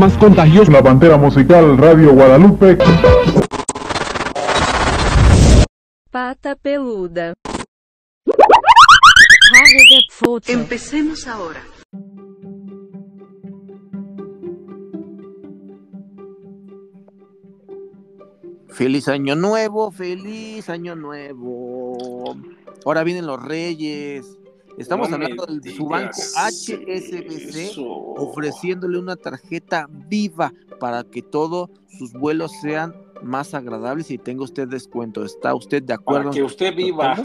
[0.00, 0.70] más contagioso.
[0.70, 2.78] La Pantera Musical Radio Guadalupe.
[6.10, 7.34] Pata peluda.
[10.46, 11.62] Empecemos ahora.
[18.68, 22.36] Feliz año nuevo, feliz año nuevo.
[22.84, 24.38] Ahora vienen los reyes.
[24.78, 27.84] Estamos No hablando de su banco HSBC eso.
[27.86, 34.66] ofreciéndole una tarjeta viva para que todos sus vuelos sean más agradables y tenga usted
[34.68, 35.24] descuento.
[35.24, 36.24] ¿Está usted de acuerdo?
[36.24, 37.16] Para que usted viva.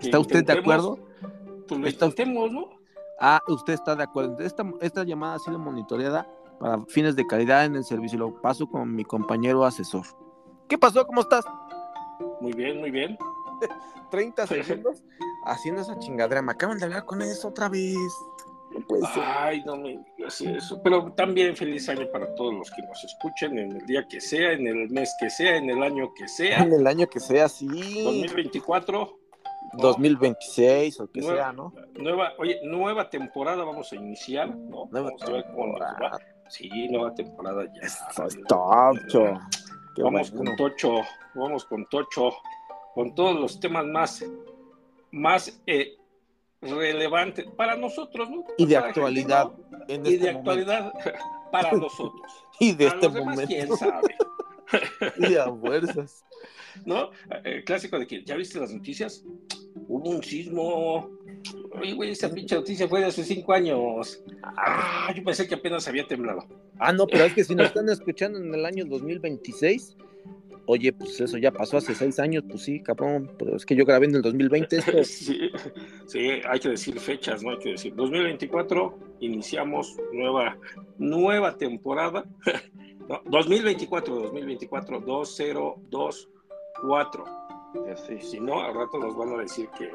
[0.00, 0.98] ¿Está usted de acuerdo?
[1.68, 2.68] Pues lo Está- intentemos, ¿no?
[3.20, 4.38] Ah, usted está de acuerdo.
[4.40, 6.28] Esta, esta llamada ha sido monitoreada
[6.58, 8.18] para fines de calidad en el servicio.
[8.18, 10.04] Lo paso con mi compañero asesor.
[10.68, 11.06] ¿Qué pasó?
[11.06, 11.44] ¿Cómo estás?
[12.40, 13.16] Muy bien, muy bien.
[14.10, 15.02] 30 segundos
[15.44, 16.42] haciendo esa chingadera.
[16.42, 17.96] Me acaban de hablar con eso otra vez.
[18.70, 19.22] No puede ser.
[19.24, 20.80] Ay, no me digas eso.
[20.82, 24.52] Pero también feliz año para todos los que nos escuchen en el día que sea,
[24.52, 26.58] en el mes que sea, en el año que sea.
[26.62, 27.66] En el año que sea, sí.
[28.02, 29.18] 2024.
[29.74, 31.72] 2026 o que Nueva- sea, ¿no?
[31.94, 34.86] Nueva, oye, nueva temporada vamos a iniciar, ¿no?
[34.90, 35.86] Nueva vamos a ver cómo nos va.
[35.88, 36.18] temporada.
[36.48, 37.80] Sí, nueva temporada ya.
[37.82, 39.38] Eso es tocho.
[39.98, 40.50] Vamos bueno.
[40.50, 40.94] con Tocho,
[41.34, 42.30] vamos con Tocho,
[42.94, 44.24] con todos los temas más,
[45.12, 45.96] más eh,
[46.60, 48.44] relevantes para nosotros, ¿no?
[48.58, 49.50] Y de Para actualidad.
[49.70, 50.10] gente, En ¿no?
[50.10, 50.50] Y este de momento.
[50.50, 50.92] actualidad
[51.52, 52.32] para nosotros.
[52.60, 53.54] Y de Para este los demás, momento.
[53.54, 54.16] quién sabe,
[55.30, 56.24] Y a fuerzas.
[56.86, 57.10] ¿no?
[57.44, 59.22] El clásico de que, ¿ya viste las noticias?
[59.88, 61.10] Hubo un sismo.
[61.78, 64.22] Oye, güey, esa pinche noticia fue de hace cinco años.
[64.42, 66.46] Ah, yo pensé que apenas había temblado.
[66.78, 69.96] Ah, no, pero es que si nos están escuchando en el año 2026,
[70.66, 73.84] oye, pues eso ya pasó hace seis años, pues sí, cabrón, pero es que yo
[73.84, 74.92] grabé en el 2020 esto.
[75.04, 75.50] Sí,
[76.06, 77.50] sí, hay que decir fechas, ¿no?
[77.50, 77.94] Hay que decir.
[77.94, 80.56] 2024, iniciamos nueva,
[80.98, 82.24] nueva temporada.
[83.08, 87.24] No, 2024, 2024, 2024.
[88.06, 89.90] Sí, Si no, al rato nos van a decir que.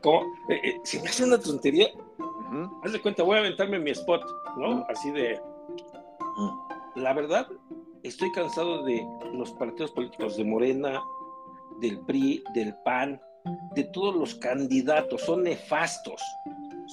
[0.00, 0.22] ¿Cómo?
[0.48, 1.88] Eh, eh, si me hace una tontería,
[2.82, 4.22] haz de cuenta, voy a aventarme mi spot,
[4.56, 4.86] ¿no?
[4.88, 5.38] Así de.
[6.96, 7.48] La verdad,
[8.02, 11.02] estoy cansado de los partidos políticos de Morena,
[11.80, 13.20] del PRI, del PAN,
[13.74, 15.22] de todos los candidatos.
[15.22, 16.22] Son nefastos.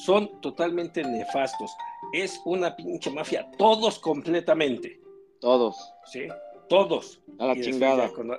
[0.05, 1.75] Son totalmente nefastos.
[2.13, 3.49] Es una pinche mafia.
[3.57, 4.99] Todos completamente.
[5.39, 5.75] Todos.
[6.05, 6.27] ¿Sí?
[6.69, 7.21] Todos.
[7.39, 8.09] A la chingada.
[8.11, 8.31] con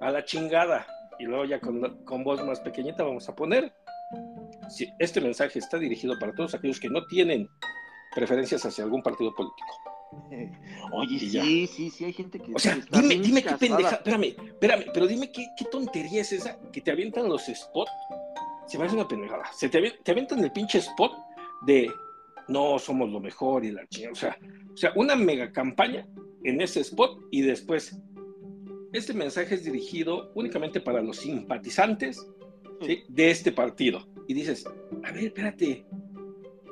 [0.00, 0.86] a la chingada.
[1.18, 3.72] Y luego ya con, con voz más pequeñita vamos a poner.
[4.68, 7.48] Si este mensaje está dirigido para todos aquellos que no tienen
[8.14, 9.93] preferencias hacia algún partido político.
[10.92, 11.42] Oye, ya.
[11.42, 12.54] sí, sí, sí, hay gente que.
[12.54, 16.32] O sea, está dime, dime qué pendeja, espérame, espérame, pero dime qué, qué tontería es
[16.32, 17.90] esa que te avientan los spots.
[18.66, 19.44] Se me hace una pendejada.
[19.52, 21.12] Se te, te avientan el pinche spot
[21.66, 21.90] de
[22.48, 24.12] no somos lo mejor y la chingada.
[24.12, 24.38] O sea,
[24.72, 26.06] o sea, una mega campaña
[26.44, 27.98] en ese spot y después.
[28.92, 32.24] Este mensaje es dirigido únicamente para los simpatizantes
[32.80, 33.02] ¿sí?
[33.08, 34.06] de este partido.
[34.28, 34.64] Y dices,
[35.02, 35.84] a ver, espérate.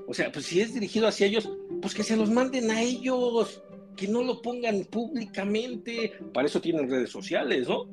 [0.06, 3.62] O sea, pues si es dirigido hacia ellos, pues que se los manden a ellos
[3.96, 6.12] que no lo pongan públicamente.
[6.32, 7.86] Para eso tienen redes sociales, ¿no?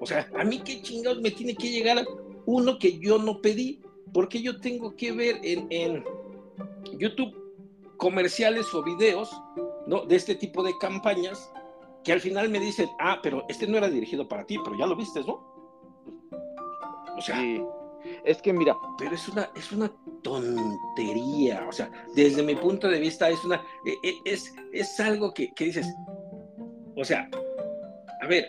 [0.00, 2.04] O sea, a mí qué chingados me tiene que llegar
[2.46, 3.80] uno que yo no pedí,
[4.12, 6.04] porque yo tengo que ver en, en
[6.98, 7.34] YouTube
[7.96, 9.30] comerciales o videos,
[9.86, 10.06] ¿no?
[10.06, 11.50] De este tipo de campañas
[12.02, 14.86] que al final me dicen, ah, pero este no era dirigido para ti, pero ya
[14.86, 15.46] lo viste, ¿no?
[17.16, 17.60] O sea, Sí.
[18.24, 19.90] Es que mira, pero es una, es una
[20.22, 21.66] tontería.
[21.68, 23.56] O sea, desde mi punto de vista es una,
[23.86, 25.86] e- e- es, es algo que, que dices,
[26.96, 27.28] o sea,
[28.22, 28.46] a ver,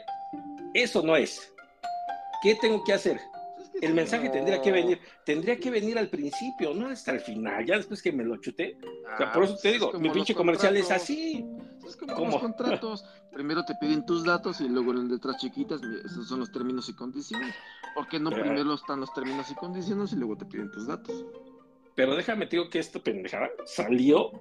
[0.74, 1.54] eso no es.
[2.44, 3.20] ¿Qué tengo que hacer?
[3.82, 7.78] El mensaje tendría que venir, tendría que venir al principio, no hasta el final, ya
[7.78, 8.78] después que me lo chuté.
[9.14, 11.46] O sea, por eso te digo, mi pinche comercial es así.
[11.92, 12.32] Es como ¿Cómo?
[12.32, 13.06] los contratos.
[13.34, 16.94] Primero te piden tus datos y luego en letras chiquitas, esos son los términos y
[16.96, 17.54] condiciones.
[17.96, 20.88] ¿Por qué no Pero- primero están los términos y condiciones y luego te piden tus
[20.88, 21.26] datos?
[21.96, 24.32] Pero déjame te digo que esta pendejada salió,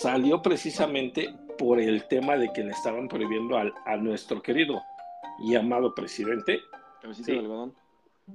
[0.00, 4.80] salió precisamente por el tema de que le estaban prohibiendo al, a nuestro querido
[5.40, 6.60] y amado presidente,
[7.02, 7.32] Cabecita Sí.
[7.32, 7.74] de algodón.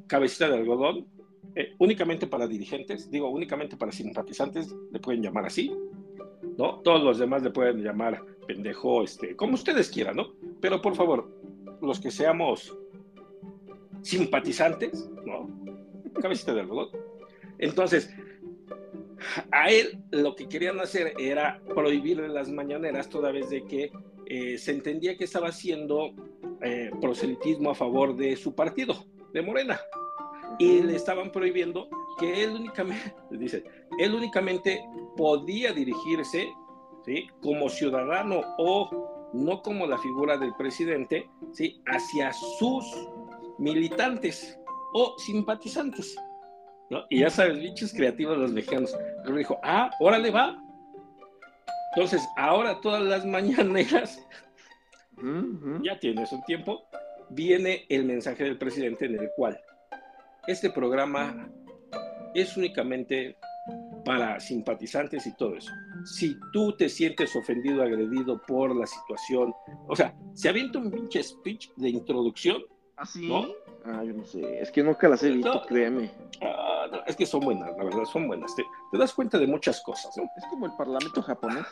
[0.07, 1.07] cabecita de algodón,
[1.55, 5.75] eh, únicamente para dirigentes, digo, únicamente para simpatizantes, le pueden llamar así,
[6.57, 6.79] ¿no?
[6.79, 10.33] Todos los demás le pueden llamar pendejo, este, como ustedes quieran, ¿no?
[10.59, 11.29] Pero por favor,
[11.81, 12.77] los que seamos
[14.01, 15.49] simpatizantes, ¿no?
[16.21, 16.89] Cabecita de algodón.
[17.57, 18.09] Entonces,
[19.51, 23.91] a él lo que querían hacer era prohibirle las mañaneras toda vez de que
[24.25, 26.13] eh, se entendía que estaba haciendo
[26.61, 29.79] eh, proselitismo a favor de su partido, de Morena.
[30.59, 31.89] Y le estaban prohibiendo
[32.21, 33.63] que él únicamente, dice,
[33.99, 34.85] él únicamente
[35.17, 36.53] podía dirigirse
[37.05, 37.27] ¿sí?
[37.41, 41.81] Como ciudadano o no como la figura del presidente, ¿sí?
[41.87, 42.85] Hacia sus
[43.57, 44.57] militantes
[44.93, 46.15] o simpatizantes.
[46.89, 47.05] ¿no?
[47.09, 48.95] Y ya sabes, bichos creativos los mexicanos.
[49.23, 50.61] Pero dijo, ah, órale va.
[51.95, 54.25] Entonces, ahora todas las mañaneras,
[55.83, 56.83] ya tienes un tiempo,
[57.29, 59.59] viene el mensaje del presidente en el cual
[60.47, 61.49] este programa
[62.33, 63.35] es únicamente
[64.05, 65.71] para simpatizantes y todo eso.
[66.05, 69.53] Si tú te sientes ofendido, agredido por la situación,
[69.87, 72.61] o sea, se avienta un pinche speech de introducción.
[72.97, 73.27] ¿Ah, sí?
[73.27, 73.47] ¿No?
[73.85, 74.59] Ah, yo no sé.
[74.59, 75.61] Es que nunca las he visto, No.
[75.63, 76.11] créeme.
[76.41, 78.55] Ah, no, es que son buenas, la verdad, son buenas.
[78.55, 80.23] Te, te das cuenta de muchas cosas, ¿no?
[80.37, 81.65] Es como el parlamento japonés.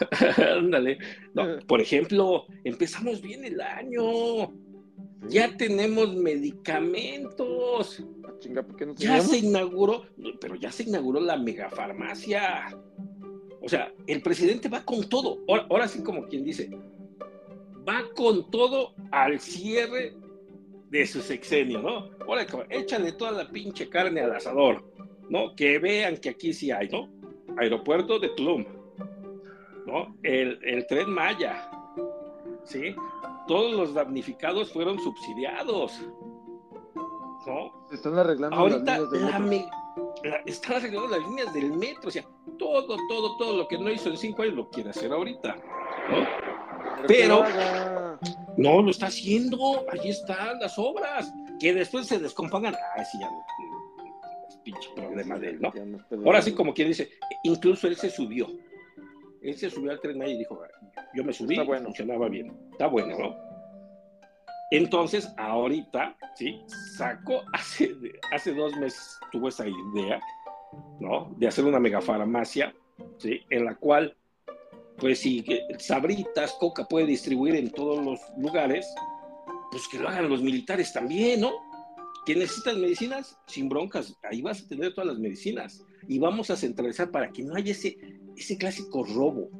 [0.58, 0.98] Ándale.
[1.34, 4.50] No, por ejemplo, empezamos bien el año.
[5.28, 8.02] Ya tenemos medicamentos.
[8.42, 10.04] Chinga, ¿por qué no Ya se inauguró,
[10.40, 12.76] pero ya se inauguró la megafarmacia.
[13.60, 15.38] O sea, el presidente va con todo.
[15.48, 16.68] Ahora, ahora sí, como quien dice,
[17.88, 20.14] va con todo al cierre
[20.90, 22.10] de su sexenio, ¿no?
[22.26, 24.84] Ahora, échale toda la pinche carne al asador,
[25.30, 25.54] ¿no?
[25.54, 27.08] Que vean que aquí sí hay, ¿no?
[27.56, 28.64] Aeropuerto de Tulum,
[29.86, 30.16] ¿no?
[30.24, 31.70] El, el tren Maya,
[32.64, 32.96] ¿sí?
[33.46, 36.00] Todos los damnificados fueron subsidiados,
[37.90, 39.72] están arreglando Ahorita las líneas de la metro.
[40.22, 42.24] me- la- están arreglando las líneas del metro, o sea,
[42.58, 45.56] todo, todo, todo lo que no hizo en cinco años lo quiere hacer ahorita.
[47.06, 47.44] pero-.
[48.56, 52.74] No, lo está haciendo, ahí están las obras, que después se descompongan.
[52.74, 53.28] Ah, sí, ya
[54.48, 55.72] es pinche problema de él, ¿no?
[56.26, 57.10] Ahora sí, como quien dice,
[57.42, 58.46] incluso él se subió.
[59.40, 60.60] Él se subió al tren y dijo,
[61.14, 61.86] yo me subí, bueno.
[61.86, 62.56] funcionaba bien.
[62.72, 63.51] Está bueno, ¿no?
[64.72, 66.58] Entonces, ahorita, ¿sí?
[66.96, 67.94] Sacó, hace,
[68.32, 70.18] hace dos meses tuvo esa idea,
[70.98, 71.30] ¿no?
[71.36, 72.74] De hacer una megafarmacia,
[73.18, 73.42] ¿sí?
[73.50, 74.16] En la cual,
[74.96, 75.44] pues si
[75.78, 78.86] Sabritas, Coca puede distribuir en todos los lugares,
[79.70, 81.52] pues que lo hagan los militares también, ¿no?
[82.24, 86.56] Que necesitan medicinas, sin broncas, ahí vas a tener todas las medicinas y vamos a
[86.56, 87.98] centralizar para que no haya ese,
[88.38, 89.50] ese clásico robo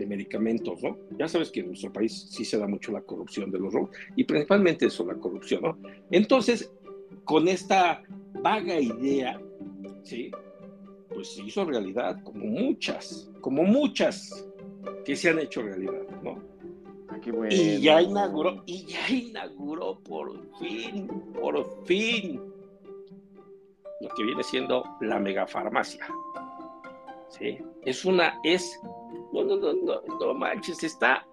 [0.00, 0.96] de medicamentos, ¿no?
[1.18, 3.90] Ya sabes que en nuestro país sí se da mucho la corrupción de los robos
[4.16, 5.78] y principalmente eso, la corrupción, ¿no?
[6.10, 6.72] Entonces,
[7.24, 8.02] con esta
[8.42, 9.38] vaga idea,
[10.02, 10.30] ¿sí?
[11.08, 14.48] Pues se hizo realidad, como muchas, como muchas
[15.04, 16.42] que se han hecho realidad, ¿no?
[17.08, 17.54] Ah, bueno.
[17.54, 21.08] Y ya inauguró, y ya inauguró por fin,
[21.38, 22.40] por fin,
[24.00, 26.06] lo que viene siendo la megafarmacia.
[27.28, 27.58] ¿Sí?
[27.84, 28.80] Es una, es,
[29.32, 31.26] no, no, no, no, no manches, está,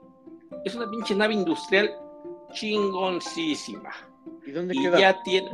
[0.65, 1.91] es una pinche nave industrial
[2.53, 3.91] chingoncísima.
[4.45, 4.99] ¿Y dónde Y queda?
[4.99, 5.49] ya tiene,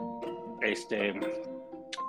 [0.62, 1.14] este,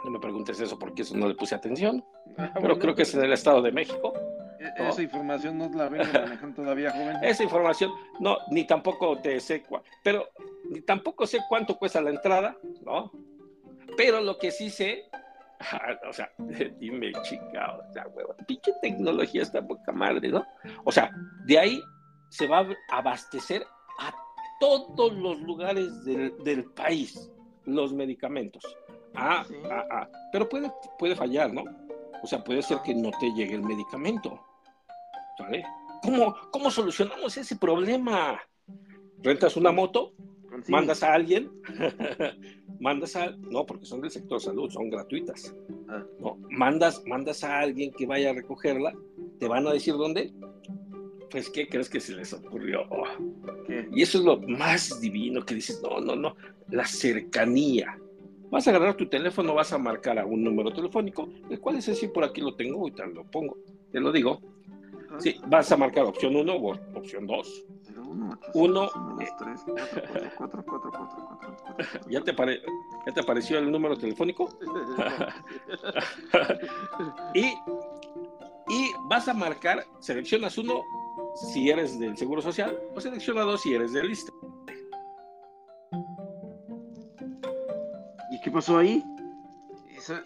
[0.04, 2.04] no me preguntes eso porque eso no le puse atención,
[2.36, 4.12] Ah, pero bueno, creo que es en el Estado de México.
[4.58, 7.16] e- Esa información no la vengo manejando todavía, joven.
[7.22, 10.28] Esa información, no, ni tampoco te sé, cua- pero
[10.68, 13.12] ni tampoco sé cuánto cuesta la entrada, ¿no?
[13.96, 15.04] Pero lo que sí sé,
[16.08, 16.30] o sea,
[16.78, 20.44] dime, chica, o sea, hueva, pinche tecnología está poca madre, ¿no?
[20.84, 21.10] O sea,
[21.46, 21.82] de ahí
[22.30, 23.64] se va a abastecer
[24.00, 24.12] a
[24.60, 27.30] todos los lugares del, del país
[27.64, 28.64] los medicamentos.
[29.14, 29.54] Ah, Sí.
[29.70, 31.64] ah, ah, pero puede, puede fallar, ¿no?
[32.22, 34.40] O sea, puede ser que no te llegue el medicamento.
[35.38, 35.64] ¿Vale?
[36.02, 38.40] ¿Cómo, ¿Cómo solucionamos ese problema?
[39.22, 40.12] ¿Rentas una moto?
[40.64, 40.70] Sí.
[40.72, 41.50] ¿Mandas a alguien?
[42.80, 43.36] ¿Mandas a.?
[43.50, 45.54] No, porque son del sector salud, son gratuitas.
[45.88, 46.04] Ah.
[46.20, 46.38] ¿no?
[46.50, 48.94] ¿Mandas, mandas a alguien que vaya a recogerla?
[49.38, 50.32] ¿Te van a decir dónde?
[51.30, 52.86] Pues, ¿qué crees que se les ocurrió?
[53.92, 56.36] Y eso es lo más divino que dices, no, no, no,
[56.70, 57.98] la cercanía.
[58.50, 61.88] Vas a agarrar tu teléfono, vas a marcar a un número telefónico, el cual es
[61.88, 63.58] así, por aquí lo tengo, ahorita lo pongo,
[63.90, 64.40] te lo digo.
[65.18, 67.66] Sí, vas a marcar opción 1 o opción 2.
[68.14, 69.26] Uno, Uno, uno, eh.
[69.28, 70.02] dos, tres, cuatro,
[70.36, 72.00] cuatro, cuatro, cuatro, cuatro, cuatro.
[72.08, 72.62] ¿Ya te, apare-
[73.06, 74.48] ¿Ya te apareció el número telefónico?
[77.34, 77.46] Y,
[78.68, 80.82] y vas a marcar, seleccionas uno
[81.34, 84.32] si eres del Seguro Social o selecciona dos si eres del lista.
[88.30, 89.02] ¿Y qué pasó ahí?
[90.08, 90.24] El,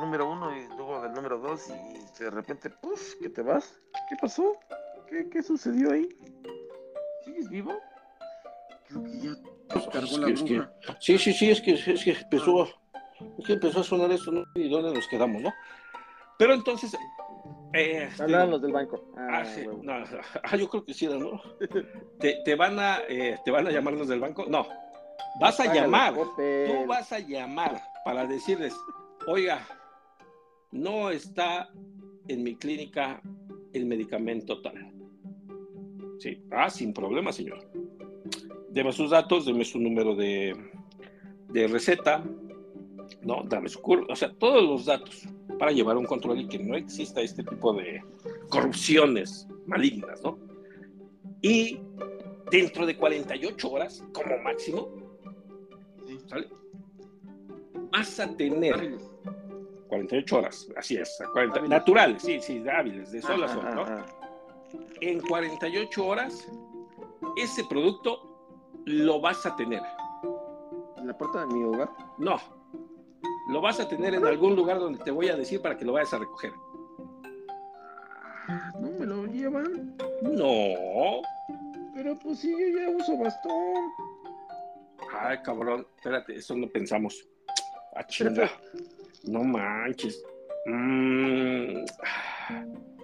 [0.00, 3.80] número uno y luego del número dos y de repente, pues, ¿qué te vas?
[4.10, 4.52] ¿Qué pasó?
[5.08, 6.08] ¿Qué, qué sucedió ahí?
[7.26, 7.74] ¿Sigues vivo?
[8.88, 9.34] Creo que ya
[9.90, 10.72] cargó Es la que- es que- bruja.
[11.00, 12.68] Sí, sí, sí, es que, es que empezó,
[13.38, 14.44] es que empezó a sonar esto, ¿no?
[14.54, 15.52] ¿Y dónde nos quedamos, no?
[16.38, 16.96] Pero entonces,
[17.74, 19.02] eh, Hablaban los del banco.
[19.16, 19.92] ah, Ah, sí, no,
[20.44, 21.42] ah, yo creo que sí, ¿no?
[22.20, 24.68] Te, te van a, eh, te van a llamar los del banco, no,
[25.40, 28.72] vas a llamar, tú vas a llamar para decirles,
[29.26, 29.66] oiga,
[30.70, 31.68] no está
[32.28, 33.20] en mi clínica
[33.72, 34.92] el medicamento tal.
[36.18, 37.58] Sí, ah, sin problema, señor.
[38.70, 40.54] Deme sus datos, deme su número de,
[41.48, 42.22] de receta,
[43.22, 43.42] ¿no?
[43.44, 46.76] Dame su curva, o sea, todos los datos para llevar un control y que no
[46.76, 48.02] exista este tipo de
[48.48, 50.38] corrupciones malignas, ¿no?
[51.42, 51.80] Y
[52.50, 54.88] dentro de 48 horas, como máximo.
[56.26, 56.48] ¿sale?
[57.92, 58.98] Vas a tener
[59.88, 61.70] 48 horas, así es, 40, Hábiles.
[61.70, 64.25] naturales, sí, sí, hábiles, de sol a sol, ¿no?
[65.00, 66.48] En 48 horas,
[67.36, 69.82] ese producto lo vas a tener.
[70.96, 71.90] ¿En la puerta de mi hogar?
[72.18, 72.36] No,
[73.48, 75.92] lo vas a tener en algún lugar donde te voy a decir para que lo
[75.92, 76.52] vayas a recoger.
[78.80, 79.96] No me lo llevan.
[80.22, 81.22] No,
[81.94, 83.90] Pero pues sí, yo ya uso bastón.
[85.20, 87.26] ay cabrón, espérate, eso no pensamos.
[87.96, 88.50] A chinga,
[89.24, 90.22] no manches.
[90.66, 91.84] Mm,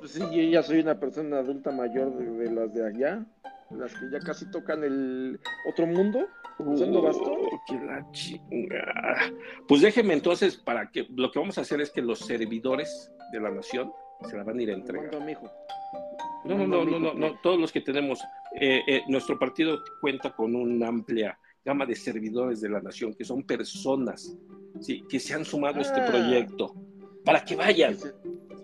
[0.02, 3.24] Pues sí, yo ya soy una persona adulta mayor de, de las de allá.
[3.70, 5.38] Las que ya casi tocan el
[5.70, 6.26] otro mundo.
[6.58, 7.36] ¿Usando bastón?
[7.68, 9.32] que la chinga.
[9.68, 13.40] Pues déjeme entonces, para que lo que vamos a hacer es que los servidores de
[13.40, 13.92] la nación
[14.28, 15.14] se la van a ir a entregar.
[15.14, 15.48] A mi hijo.
[16.44, 18.20] No, no, no, no, no, no, todos los que tenemos,
[18.60, 23.24] eh, eh, nuestro partido cuenta con una amplia gama de servidores de la nación, que
[23.24, 24.36] son personas
[24.80, 26.06] sí, que se han sumado a este Ah.
[26.06, 26.74] proyecto,
[27.24, 27.96] para que vayan,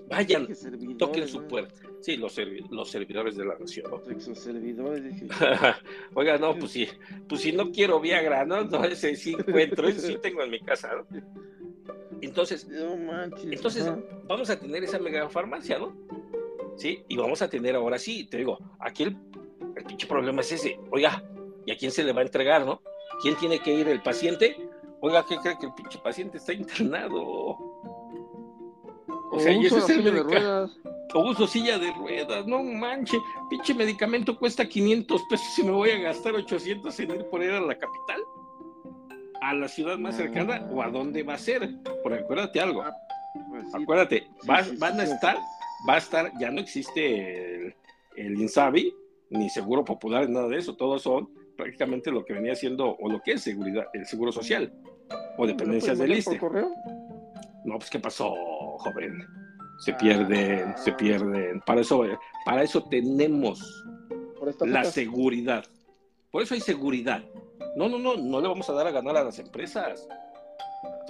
[0.08, 1.74] vayan, que servidores, toquen su puerta.
[2.00, 4.10] Sí, los, servi- los servidores de la nación, ¿no?
[4.10, 5.26] Exoservidores, dije.
[6.14, 6.88] Oiga, no, pues sí,
[7.28, 8.64] pues si no quiero Viagra, ¿no?
[8.64, 11.06] No, ese sí encuentro, ese sí tengo en mi casa, ¿no?
[12.20, 13.44] Entonces, No manches.
[13.52, 13.90] Entonces,
[14.26, 15.96] vamos a tener esa mega farmacia, ¿no?
[16.76, 19.16] Sí, y vamos a tener ahora sí, te digo, aquí el,
[19.76, 20.78] el pinche problema es ese.
[20.90, 21.22] Oiga,
[21.66, 22.82] ¿y a quién se le va a entregar, no?
[23.22, 23.88] ¿Quién tiene que ir?
[23.88, 24.56] ¿El paciente?
[25.00, 27.77] Oiga, ¿qué cree que el pinche paciente está internado?
[29.30, 30.78] O sea, y ese uso es el la silla de medica- ruedas.
[31.14, 33.18] o uso silla de ruedas, no manche,
[33.50, 37.54] pinche medicamento cuesta 500 pesos y me voy a gastar 800 en ir por él
[37.54, 38.20] a la capital,
[39.40, 41.68] a la ciudad más cercana o a dónde va a ser.
[42.02, 42.84] Porque acuérdate algo,
[43.50, 45.36] Pues sí, acuérdate, sí, va- sí, sí, van a estar,
[45.88, 47.74] va a estar, ya no existe el,
[48.16, 48.94] el INSABI,
[49.30, 53.20] ni Seguro Popular, nada de eso, todos son prácticamente lo que venía siendo, o lo
[53.20, 54.72] que es seguridad, el Seguro Social,
[55.36, 56.38] o ¿Me lo dependencias ISTE.
[56.38, 56.70] correo?
[57.64, 58.34] No, pues ¿qué pasó,
[58.78, 59.26] joven?
[59.78, 59.96] Se Ah.
[59.98, 61.60] pierden, se pierden.
[61.66, 62.04] Para eso,
[62.44, 63.84] para eso tenemos
[64.60, 65.64] la seguridad.
[66.30, 67.22] Por eso hay seguridad.
[67.76, 70.06] No, no, no, no le vamos a dar a ganar a las empresas.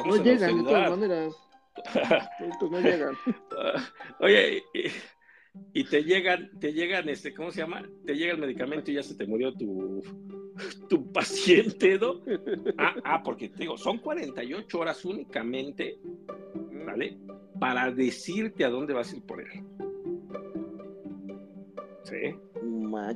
[0.04, 1.34] No Estamos llegan de todas maneras.
[2.70, 3.14] No llegan.
[4.20, 7.88] Oye, y, y te llegan, te llegan, este, ¿cómo se llama?
[8.04, 10.02] Te llega el medicamento y ya se te murió tu,
[10.88, 12.20] tu paciente, ¿no?
[12.78, 15.98] Ah, ah, porque te digo, son 48 horas únicamente,
[16.84, 17.16] ¿vale?
[17.58, 19.48] Para decirte a dónde vas a ir por él.
[22.04, 22.34] ¿Sí?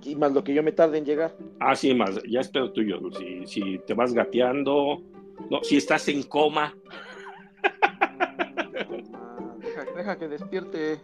[0.05, 1.35] Y más lo que yo me tarde en llegar.
[1.61, 2.99] Ah, sí, más, ya es pedo tuyo.
[3.19, 5.03] Si, si te vas gateando,
[5.51, 6.75] no, si estás en coma,
[9.15, 11.01] Ah, Deja, deja que despierte.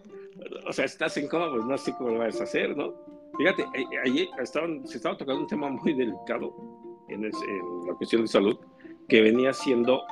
[0.68, 2.92] o sea, estás en coma, pues no sé cómo lo vas a hacer, ¿no?
[3.38, 3.64] Fíjate,
[4.04, 6.52] ayer estaban, se estaba tocando un tema muy delicado
[7.08, 8.58] en, es- en la cuestión de salud,
[9.08, 10.02] que venía siendo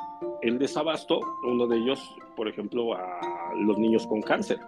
[0.43, 2.01] el desabasto, uno de ellos,
[2.37, 4.59] por ejemplo, a los niños con cáncer,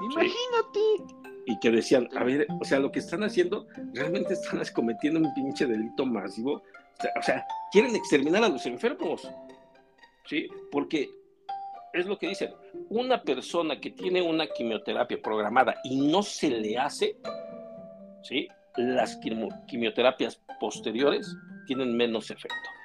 [0.00, 1.14] Imagínate.
[1.46, 5.34] y que decían, a ver, o sea, lo que están haciendo, realmente están cometiendo un
[5.34, 6.62] pinche delito masivo,
[7.18, 9.28] o sea, quieren exterminar a los enfermos,
[10.26, 10.48] ¿sí?
[10.70, 11.10] Porque
[11.92, 12.52] es lo que dicen,
[12.90, 17.16] una persona que tiene una quimioterapia programada y no se le hace,
[18.22, 18.48] ¿sí?
[18.76, 19.18] Las
[19.66, 21.34] quimioterapias posteriores
[21.66, 22.77] tienen menos efecto.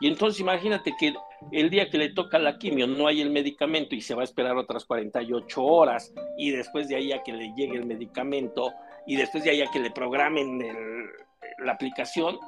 [0.00, 1.14] Y entonces imagínate que
[1.52, 4.24] el día que le toca la quimio no hay el medicamento y se va a
[4.24, 8.72] esperar otras 48 horas y después de ahí a que le llegue el medicamento
[9.06, 12.38] y después de ahí a que le programen el- la aplicación,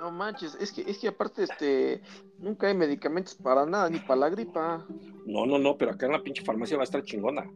[0.00, 2.00] No manches, es que, es que aparte, este,
[2.38, 4.86] nunca hay medicamentos para nada, ni para la gripa.
[5.26, 7.50] no, no, no, pero acá en la pinche farmacia va a estar chingona.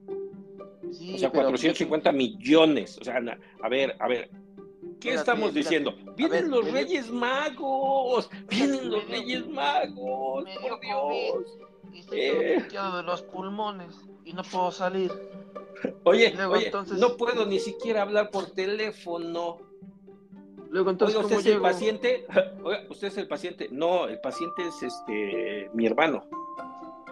[0.91, 2.99] Sí, O sea, pero- 450 millones.
[2.99, 3.21] O sea,
[3.63, 4.29] a ver, a ver.
[5.03, 5.59] ¿Qué Espérate, estamos espérate.
[5.59, 6.15] diciendo?
[6.17, 8.31] Vienen ver, los Reyes Magos.
[8.49, 10.45] Vienen los Reyes Magos.
[10.45, 10.81] me Por COVID.
[10.81, 11.59] Dios.
[11.93, 12.69] Y estoy Eh.
[12.73, 15.11] todo de los pulmones y no puedo salir.
[16.05, 19.59] Oye, Luego, oye, entonces- no puedo ni siquiera hablar por teléfono.
[20.71, 22.27] Luego entonces, Oiga, ¿usted ¿cómo es el paciente?
[22.65, 23.69] Oiga, ¿usted es el paciente?
[23.73, 26.25] No, el paciente es este mi hermano.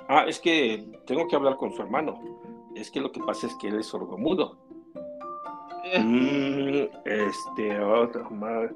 [0.09, 2.21] Ah, es que tengo que hablar con su hermano.
[2.75, 4.57] Es que lo que pasa es que él es sordomudo.
[5.99, 8.71] Mm, este, otra madre.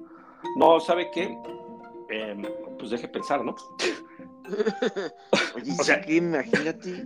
[0.56, 1.36] No, ¿sabe qué?
[2.10, 2.42] Em,
[2.78, 3.54] pues deje pensar, ¿no?
[5.54, 7.04] Oye, O sea- que imagínate.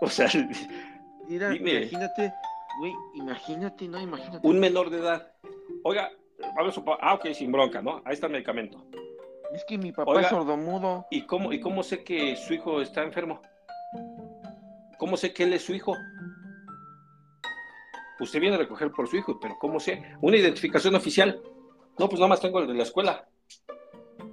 [0.00, 0.28] O sea,
[1.28, 1.72] Mira, Dime.
[1.72, 2.32] imagínate,
[2.78, 4.46] güey, imagínate, no, imagínate.
[4.46, 5.32] Un menor de edad.
[5.84, 6.10] Oiga,
[6.56, 8.00] vamos a ah, ok, sin bronca, ¿no?
[8.04, 8.82] Ahí está el medicamento.
[9.52, 10.22] Es que mi papá Oiga.
[10.22, 11.06] es sordomudo.
[11.10, 13.42] ¿Y cómo, ¿Y cómo sé que su hijo está enfermo?
[14.98, 15.94] ¿Cómo sé que él es su hijo?
[18.20, 20.02] Usted viene a recoger por su hijo, pero ¿cómo sé?
[20.20, 21.40] Una identificación oficial.
[21.98, 23.28] No, pues nada más tengo el de la escuela.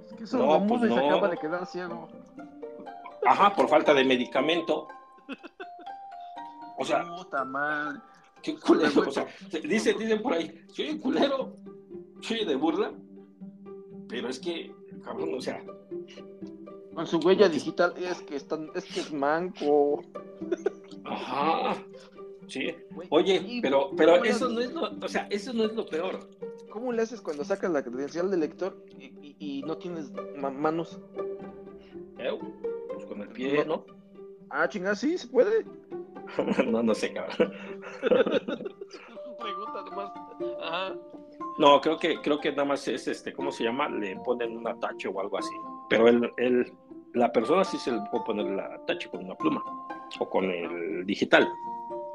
[0.06, 1.06] Es que es No, pues y se no.
[1.10, 2.08] acaba de quedar ciego.
[3.24, 4.88] Ajá, por falta de medicamento.
[6.78, 8.00] O sea, Puta madre.
[8.42, 9.00] qué culero.
[9.06, 9.26] O sea,
[9.64, 11.56] dice, dicen por ahí, soy un culero,
[12.20, 12.92] soy de burla,
[14.08, 15.62] pero es que, cabrón, o sea,
[16.94, 20.02] Con su huella digital es que están, es que es manco.
[21.04, 21.76] ajá,
[22.48, 22.74] sí.
[23.10, 26.18] Oye, pero, pero ¿cómo eso no es lo, o sea, eso no es lo peor.
[26.70, 30.50] ¿Cómo le haces cuando sacas la credencial de lector y, y- y no tienes ma-
[30.50, 31.00] manos?
[32.18, 32.38] ¿Eh?
[32.92, 33.84] Pues con el pie, ¿no?
[34.50, 35.64] Ah, chingada, sí, se puede.
[36.66, 37.52] no, no sé, cabrón.
[39.38, 40.12] Pregunta además.
[40.62, 40.94] Ajá.
[41.58, 43.88] No, creo que, creo que nada más es este, ¿cómo se llama?
[43.88, 45.54] Le ponen un atache o algo así.
[45.88, 46.72] Pero él, él,
[47.14, 49.62] la persona sí se le puede poner el atache con una pluma
[50.18, 51.48] o con el digital.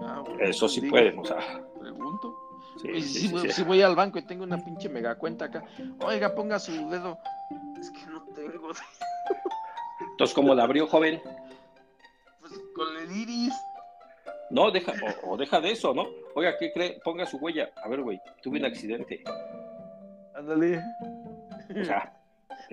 [0.01, 1.61] Ah, bueno, Eso sí digo, o sea.
[1.79, 2.35] Pregunto.
[2.81, 3.51] Sí, Y sí, si, sí, voy- sí.
[3.51, 5.63] si voy al banco y tengo una pinche mega cuenta acá,
[6.03, 7.17] oiga, ponga su dedo.
[7.79, 8.71] Es que no tengo.
[10.11, 11.21] Entonces, ¿cómo la abrió, joven?
[12.39, 13.53] Pues con el iris.
[14.49, 14.93] No, deja,
[15.25, 16.05] o, o deja de eso, ¿no?
[16.35, 16.99] Oiga, ¿qué cree?
[17.03, 17.69] Ponga su huella.
[17.83, 19.23] A ver, güey, tuve un accidente.
[20.35, 20.81] Ándale.
[21.79, 22.13] O sea,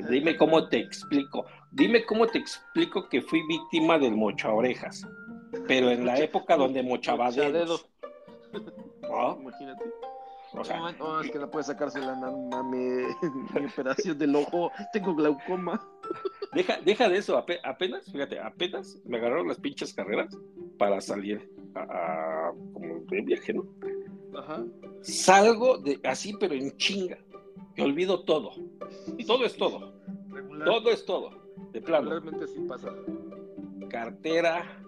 [0.09, 1.45] dime cómo te explico.
[1.71, 5.07] Dime cómo te explico que fui víctima del mocha orejas.
[5.69, 7.87] Pero en la época donde mochaba dedos.
[9.03, 9.39] ¿no?
[9.41, 9.85] Imagínate.
[10.55, 13.07] O sea, No, no, es que no puede sacarse la mame.
[13.61, 14.71] Mi operación del ojo.
[14.93, 15.87] Tengo glaucoma.
[16.55, 17.37] deja, deja de eso.
[17.39, 20.35] ape- apenas, fíjate, apenas me agarraron las pinches carreras
[20.79, 23.67] para salir a, a- como de viaje, ¿no?
[24.39, 24.65] Ajá.
[25.03, 27.19] Salgo de así, pero en chinga.
[27.77, 28.51] Me olvido todo.
[29.27, 29.93] Todo es todo.
[30.31, 30.67] Regular.
[30.67, 31.31] Todo es todo.
[31.73, 32.11] De plano.
[32.11, 32.91] Regularmente sí pasa.
[33.91, 34.83] Cartera,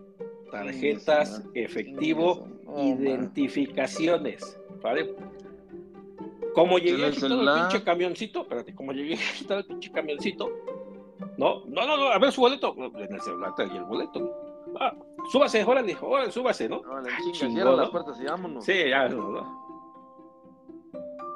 [0.51, 4.59] tarjetas, efectivo, identificaciones.
[4.83, 5.15] ¿Vale?
[6.55, 10.51] Como llegué a quitar el pinche camioncito, espérate, como llegué a quitar el pinche camioncito,
[11.37, 14.35] no, no, no, no, a ver su boleto, en el celular traía el boleto.
[14.79, 14.95] Ah,
[15.31, 16.83] súbase, órale, órale, súbase, ¿no?
[16.87, 17.77] Ah, chinga, cierra ¿no?
[17.77, 18.65] las puertas y vámonos.
[18.65, 19.61] Sí, ya, no, no.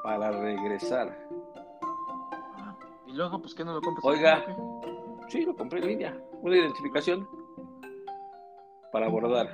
[0.02, 1.16] Para regresar.
[3.06, 4.04] Y luego, pues, ¿qué no lo compras?
[4.04, 4.44] Oiga.
[4.56, 6.18] ¿O Sí, lo compré en línea.
[6.42, 7.26] Una identificación
[8.94, 9.48] para abordar.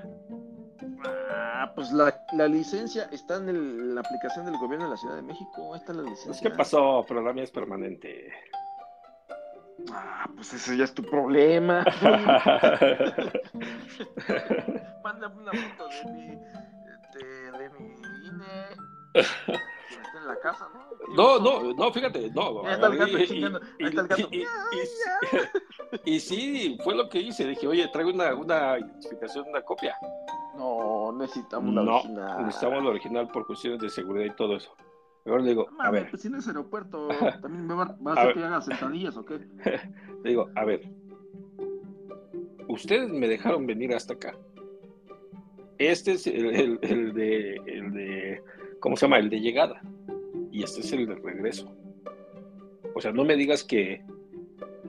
[1.33, 4.97] Ah, pues la, la licencia está en, el- en la aplicación del gobierno de la
[4.99, 5.75] Ciudad de México.
[5.75, 6.27] Está la licencia.
[6.29, 7.03] Pues, ¿qué pasó?
[7.09, 8.31] Pero la mía es permanente.
[9.95, 11.83] Ah, pues ese ya es tu problema.
[15.03, 16.27] Mándame una foto de mi,
[17.15, 17.25] de,
[17.59, 17.95] de mi
[18.27, 18.67] INE.
[20.21, 21.15] En la casa, ¿no?
[21.15, 22.63] No, no, no, fíjate, no.
[22.67, 24.29] Ahí está el gato
[26.05, 27.47] Y- sí, fue lo que hice.
[27.47, 29.97] Dije, oye, traigo una, una identificación, una copia.
[30.57, 32.45] No, necesitamos la No, original.
[32.47, 34.71] necesitamos la original por cuestiones de seguridad y todo eso.
[35.27, 37.09] Ahora le digo, No a ver, pues si no es aeropuerto,
[37.43, 39.39] también me va, va a hacer que haga sentadillas o qué.
[40.25, 40.83] le digo, a ver,
[42.69, 44.35] ustedes me dejaron venir hasta acá.
[45.79, 48.43] Este es el, el- el de, el de,
[48.81, 49.19] ¿cómo se llama?
[49.19, 49.81] El de llegada.
[50.51, 51.73] Y este es el de regreso.
[52.95, 54.05] O sea, no me digas que,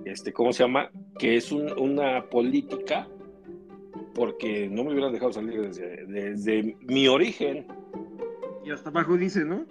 [0.06, 0.89] este, ¿cómo se llama?
[1.19, 3.08] Que es un- una política
[4.15, 7.67] porque no me hubieran dejado salir desde, desde mi origen.
[8.65, 9.65] Y hasta abajo dice, ¿no?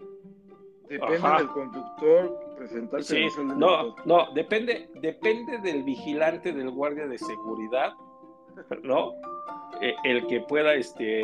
[0.88, 1.38] Depende Ajá.
[1.38, 3.96] del conductor presentarse Sí, no, delito.
[4.06, 7.92] no, depende, depende del vigilante, del guardia de seguridad,
[8.82, 9.12] ¿no?
[9.80, 11.22] Eh, el que pueda este,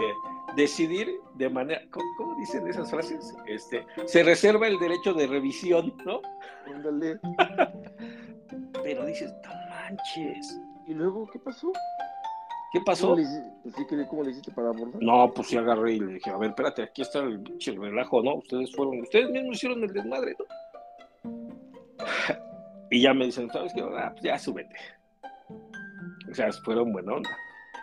[0.54, 3.34] decidir de manera, ¿cómo, cómo dicen esas frases?
[3.46, 6.20] Este, se reserva el derecho de revisión, ¿no?
[8.82, 11.72] Pero dices, no manches, ¿Y luego qué pasó?
[12.72, 13.08] ¿qué pasó?
[13.08, 15.02] ¿Cómo le, hici- pues ¿Cómo le hiciste para abordar?
[15.02, 18.22] No, pues sí agarré y le dije, a ver, espérate, aquí está el pinche relajo,
[18.22, 18.34] ¿no?
[18.36, 20.44] Ustedes fueron, ustedes mismos hicieron el desmadre, ¿no?
[22.90, 23.80] Y ya me dicen, ¿sabes qué?
[23.82, 24.76] Ah, pues ya súbete.
[26.30, 27.30] O sea, fueron buena onda.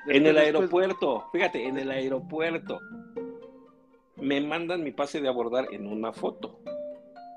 [0.07, 2.79] En el aeropuerto, fíjate, en el aeropuerto
[4.17, 6.59] me mandan mi pase de abordar en una foto.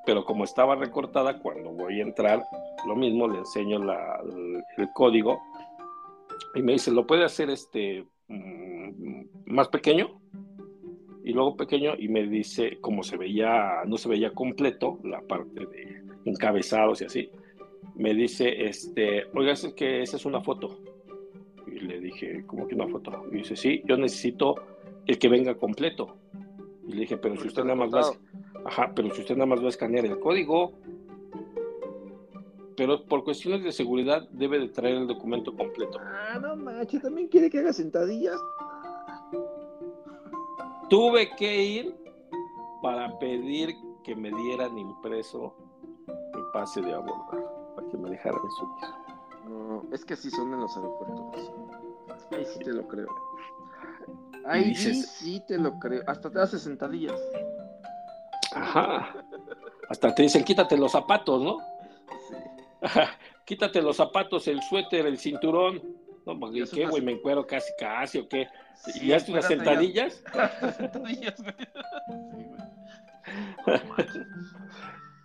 [0.04, 2.42] Pero como estaba recortada, cuando voy a entrar,
[2.86, 5.40] lo mismo le enseño la- el, el código
[6.54, 10.20] y me dice, ¿lo puede hacer este mm, más pequeño?
[11.24, 15.66] Y luego pequeño y me dice, como se veía, no se veía completo la parte
[15.66, 17.28] de encabezados y así,
[17.96, 20.78] me dice, este, oiga, es que esa es una foto.
[21.76, 23.26] Y le dije, ¿cómo que una foto?
[23.30, 24.54] Y dice, sí, yo necesito
[25.06, 26.16] el que venga completo.
[26.86, 29.46] Y le dije, pero si usted nada más va a, ajá, pero si usted nada
[29.46, 30.72] más va a escanear el código,
[32.76, 35.98] pero por cuestiones de seguridad debe de traer el documento completo.
[36.00, 38.40] Ah, no manches, también quiere que haga sentadillas.
[40.88, 41.94] Tuve que ir
[42.82, 45.54] para pedir que me dieran impreso
[46.06, 49.06] mi pase de abordar, para que me dejaran subir.
[49.48, 51.52] No, es que así son en los aeropuertos.
[52.32, 53.06] Ahí sí te lo creo.
[54.46, 56.02] Ahí dices- sí te lo creo.
[56.06, 57.20] Hasta te hace sentadillas.
[58.52, 59.14] Ajá.
[59.88, 61.58] Hasta te dicen, quítate los zapatos, ¿no?
[62.28, 62.34] Sí.
[62.82, 63.10] Ajá.
[63.46, 65.80] Quítate los zapatos, el suéter, el cinturón.
[66.26, 67.02] No, pues, Y ¿y es qué, una- güey?
[67.04, 68.48] Me encuero casi, casi, ¿o qué?
[68.74, 70.20] Sí, ¿Y hazte unas sentadillas?
[70.34, 70.72] ya.
[70.76, 71.54] sentadillas, güey.
[72.36, 72.58] Sí, güey.
[73.66, 74.24] No.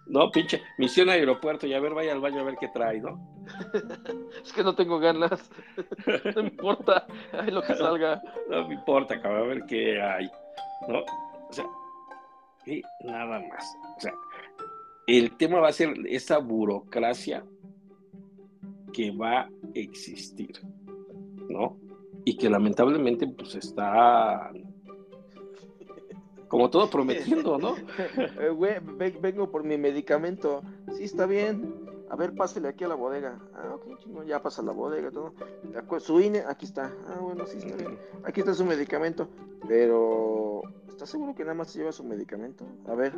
[0.07, 3.19] No, pinche, misión aeropuerto, y a ver, vaya al baño a ver qué trae, ¿no?
[4.43, 5.49] Es que no tengo ganas.
[6.35, 7.05] No importa.
[7.31, 8.21] Ay, lo que salga.
[8.49, 10.29] No me importa, cabrón, a ver qué hay,
[10.87, 10.99] ¿no?
[10.99, 11.65] O sea,
[12.65, 13.77] y nada más.
[13.97, 14.13] O sea,
[15.07, 17.43] el tema va a ser esa burocracia
[18.93, 20.59] que va a existir,
[21.49, 21.77] ¿no?
[22.25, 24.51] Y que lamentablemente, pues está
[26.51, 27.75] como todo prometiendo, ¿no?
[28.39, 30.61] Eh, güey, ve- vengo por mi medicamento.
[30.97, 31.73] Sí, está bien.
[32.09, 33.39] A ver, pásele aquí a la bodega.
[33.55, 35.33] Ah, ok, chingón, ya pasa a la bodega, todo.
[35.99, 36.93] Su INE, aquí está.
[37.07, 37.97] Ah, bueno, sí, está bien.
[38.25, 39.29] Aquí está su medicamento.
[39.65, 42.65] Pero, ¿estás seguro que nada más se lleva su medicamento?
[42.87, 43.13] A ver,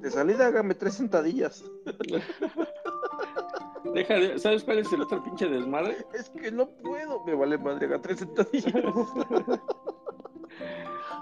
[0.00, 1.64] de salida hágame tres sentadillas.
[3.94, 5.98] Deja de- ¿sabes cuál es el otro pinche desmadre?
[6.12, 7.22] Es que no puedo.
[7.24, 8.74] Me vale madre, haga tres sentadillas.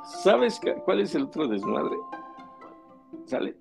[0.04, 1.96] ¿Sabes cuál es el otro desmadre?
[3.26, 3.56] ¿Sale?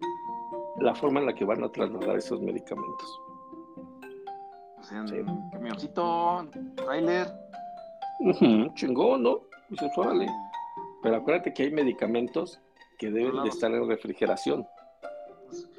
[0.79, 3.21] La forma en la que van a trasladar esos medicamentos.
[4.79, 5.17] O sea, Sí.
[5.51, 7.27] camioncito, trailer.
[8.19, 9.41] Ujú, chingón, ¿no?
[9.69, 10.27] Dices, órale.
[11.03, 12.59] Pero acuérdate que hay medicamentos
[12.97, 14.67] que deben de estar en refrigeración.
[15.47, 15.69] Pues,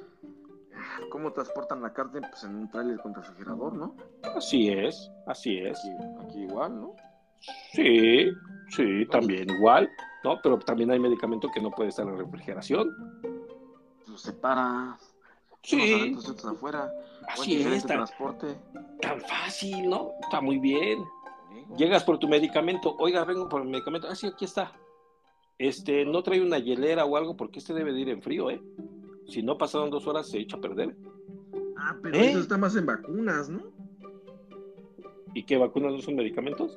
[1.11, 2.21] ¿Cómo transportan la carne?
[2.21, 3.95] Pues en un trailer con refrigerador, ¿no?
[4.35, 5.79] Así es, así es.
[5.79, 6.95] Aquí, aquí igual, ¿no?
[7.73, 8.31] Sí,
[8.71, 9.89] sí, también igual,
[10.25, 10.41] ¿no?
[10.43, 12.95] Pero también hay medicamento que no puede estar en refrigeración.
[14.07, 14.99] Lo separa.
[15.63, 16.93] Sí, adentro, otros afuera.
[17.29, 18.57] así es, tan, transporte.
[19.01, 20.11] tan fácil, ¿no?
[20.23, 21.05] Está muy bien.
[21.77, 24.09] Llegas por tu medicamento, oiga, vengo por mi medicamento.
[24.11, 24.73] Ah, sí, aquí está.
[25.59, 28.61] Este, no trae una hielera o algo porque este debe de ir en frío, ¿eh?
[29.29, 30.97] Si no pasaron dos horas, se echa a perder.
[31.77, 32.31] Ah, pero ¿Eh?
[32.31, 33.63] eso está más en vacunas, ¿no?
[35.35, 36.77] ¿Y qué vacunas no son medicamentos?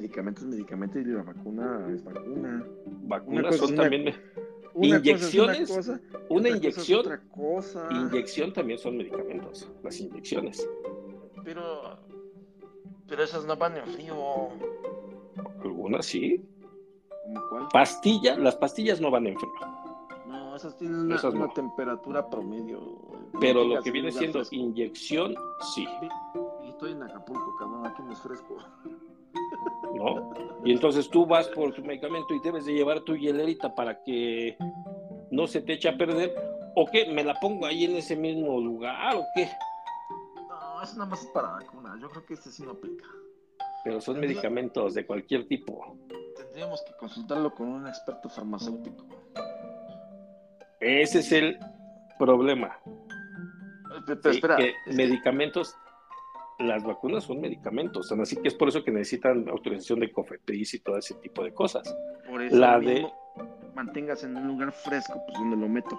[0.00, 2.66] No, medicamento es medicamento y la vacuna es vacuna.
[3.02, 4.04] Vacunas cosa son una- también.
[4.04, 4.14] me-
[4.72, 7.88] Una Inyecciones, cosa es una cosa, Una otra cosa es inyección, otra cosa.
[7.90, 9.68] inyección también son medicamentos.
[9.82, 10.68] Las inyecciones.
[11.44, 11.98] Pero,
[13.08, 14.14] pero esas no van en frío.
[15.64, 16.44] Algunas sí.
[17.24, 17.68] ¿Cómo cuál?
[17.72, 19.50] Pastillas, las pastillas no van en frío.
[20.28, 21.44] No, esas tienen una, Esas no.
[21.44, 22.80] una temperatura promedio.
[23.40, 24.54] Pero lo que en viene siendo fresco.
[24.54, 25.34] inyección,
[25.74, 25.86] sí.
[26.64, 28.56] Y estoy en Acapulco, cabrón, aquí no es fresco.
[29.94, 30.30] ¿No?
[30.64, 34.56] Y entonces tú vas por tu medicamento y debes de llevar tu hielerita para que
[35.30, 36.34] no se te eche a perder.
[36.76, 37.06] ¿O qué?
[37.12, 39.48] ¿Me la pongo ahí en ese mismo lugar o qué?
[40.48, 41.98] No, eso nada más es para vacunas.
[42.00, 43.04] Yo creo que este sí no aplica.
[43.84, 45.96] Pero son medicamentos de cualquier tipo.
[46.36, 49.04] Tendríamos que consultarlo con un experto farmacéutico.
[50.80, 51.58] Ese es el
[52.18, 52.78] problema.
[54.06, 54.38] Pe- Pero, ¿sí?
[54.38, 55.74] espera, que es que- medicamentos,
[56.60, 60.80] las vacunas son medicamentos, así que es por eso que necesitan autorización de COFEPRIS y
[60.80, 61.94] todo ese tipo de cosas.
[62.28, 63.12] por eso la mismo,
[63.74, 65.98] mantengas en un lugar fresco, pues donde lo meto.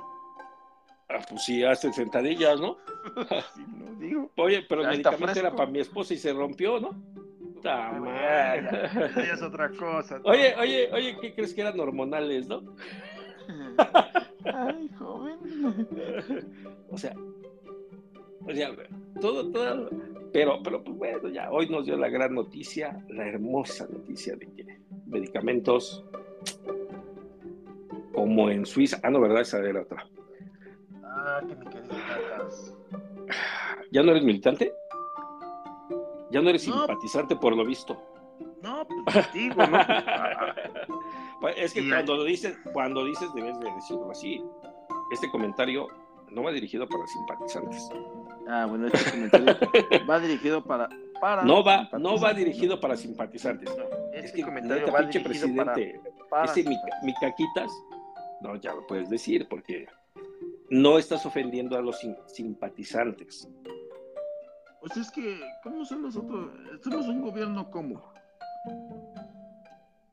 [1.09, 2.77] Ah, pues sí, hace sentadillas, ¿no?
[3.55, 4.31] Sí, no digo.
[4.37, 6.91] Oye, pero el medicamento era para mi esposa y se rompió, ¿no?
[7.63, 7.91] Ya,
[9.15, 10.19] ya es otra cosa.
[10.19, 10.29] ¿no?
[10.29, 12.63] Oye, oye, oye, ¿qué crees que eran hormonales, no?
[14.45, 15.39] Ay, joven.
[16.93, 17.15] O sea,
[18.45, 18.75] o sea,
[19.21, 19.89] todo, todo,
[20.33, 24.47] pero, pero pues bueno, ya hoy nos dio la gran noticia, la hermosa noticia de
[24.53, 26.03] que medicamentos
[28.13, 29.41] como en Suiza, ah, no, ¿verdad?
[29.41, 30.05] Esa era otra.
[31.03, 32.75] Ah, que querido Cacas.
[33.91, 34.73] ¿Ya no eres militante?
[36.29, 36.77] ¿Ya no eres No.
[36.77, 38.01] simpatizante por lo visto?
[38.61, 39.77] No, pues digo, ¿no?
[41.41, 44.43] Pues, Es que Sí, cuando lo dices, cuando dices debes de decirlo así.
[45.11, 45.87] Este comentario
[46.29, 47.89] no va dirigido para simpatizantes.
[48.47, 49.57] Ah, bueno, este comentario
[50.09, 50.89] va dirigido para.
[51.19, 52.37] para No va, no va simpatizantes.
[52.37, 53.77] dirigido para simpatizantes.
[53.77, 55.73] No, Es este que comentario neta, va pinche dirigido para.
[55.73, 57.71] presidente, para ese mi, mi caquitas,
[58.41, 59.87] no, ya lo puedes decir porque
[60.69, 63.47] no estás ofendiendo a los sim- simpatizantes.
[64.79, 66.49] Pues es que, ¿cómo son nosotros?
[66.83, 68.11] Somos un gobierno como.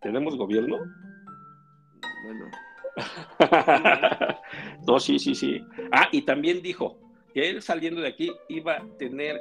[0.01, 0.77] ¿Tenemos gobierno?
[2.25, 2.45] Bueno,
[4.87, 5.65] no, sí, sí, sí.
[5.93, 6.99] Ah, y también dijo
[7.35, 9.41] que él saliendo de aquí iba a tener,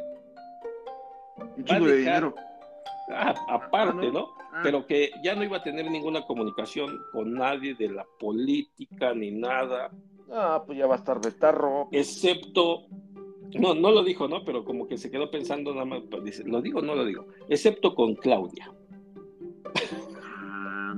[1.37, 2.33] un chingo de dinero.
[3.47, 4.11] aparte, Ah, ¿no?
[4.11, 4.27] ¿no?
[4.51, 9.13] Ah, Pero que ya no iba a tener ninguna comunicación con nadie de la política
[9.13, 9.91] ni nada,
[10.31, 11.87] ah, pues ya va a estar Betarro.
[11.91, 12.85] excepto,
[13.53, 14.43] no, no lo dijo, ¿no?
[14.43, 17.05] Pero como que se quedó pensando nada más, pues, dice, ¿lo digo o no lo
[17.05, 17.27] digo?
[17.49, 18.71] Excepto con Claudia.
[20.21, 20.95] Ah,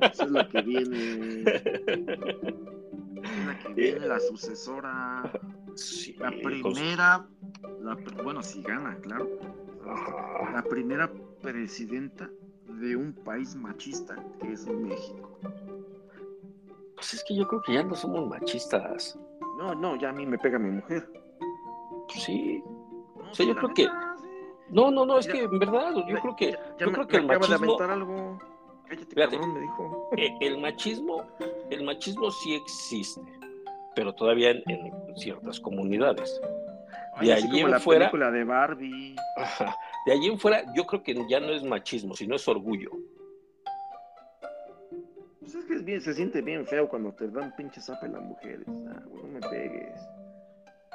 [0.00, 1.44] no, esa es la que viene.
[3.46, 5.30] La que viene, la sucesora.
[5.74, 7.26] Sí, La con- primera,
[7.80, 9.28] la bueno, si gana, claro.
[10.52, 11.10] La primera
[11.42, 12.28] presidenta
[12.68, 15.38] de un país machista que es México.
[16.96, 19.18] Pues es que yo creo que ya no somos machistas.
[19.58, 21.08] No, no, ya a mí me pega mi mujer.
[22.08, 22.62] Pues sí.
[23.16, 24.28] No, O sea, yo creo que- neta, sí.
[24.70, 26.92] No, no, no, es Ya- que en verdad, yo Ya- creo que, ya- yo me-
[26.92, 28.38] creo que me el acaba de aventar algo.
[28.88, 29.36] Cállate, Fíjate.
[29.36, 30.08] cabrón, me dijo.
[30.16, 31.22] eh, el machismo,
[31.70, 33.20] el machismo sí existe,
[33.94, 36.40] pero todavía en, en ciertas comunidades.
[37.14, 39.16] Ay, de allí como en la fuera- película de Barbie.
[39.36, 39.76] Ajá.
[40.06, 42.90] De allí en fuera, yo creo que ya no es machismo, sino es orgullo.
[45.40, 48.22] Pues es que es bien, se siente bien feo cuando te dan pinche zape las
[48.22, 48.66] mujeres.
[48.68, 50.00] Ah, güey, no me pegues.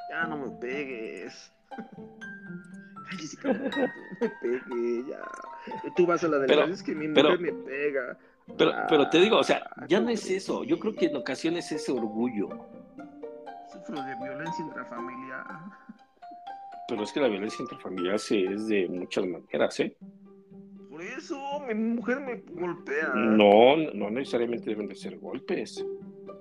[0.10, 1.52] Ya no me pegues.
[3.10, 3.78] Cállese, cabrón, no
[4.22, 5.22] me pegues, ya.
[5.96, 8.18] Tú vas a la Pero- delegación, es que mi pero- mujer me pega.
[8.58, 10.64] Pero, pero te digo, o sea, Ah, ya no ¿cómo es eso.
[10.64, 12.50] Yo creo que en ocasiones es orgullo.
[13.72, 15.46] Sufro de violencia intrafamiliar.
[16.88, 19.96] Pero es que la violencia intrafamiliar se es de muchas maneras, ¿eh?
[20.90, 23.14] Por eso mi mujer me golpea.
[23.16, 25.84] No, no necesariamente deben de ser golpes.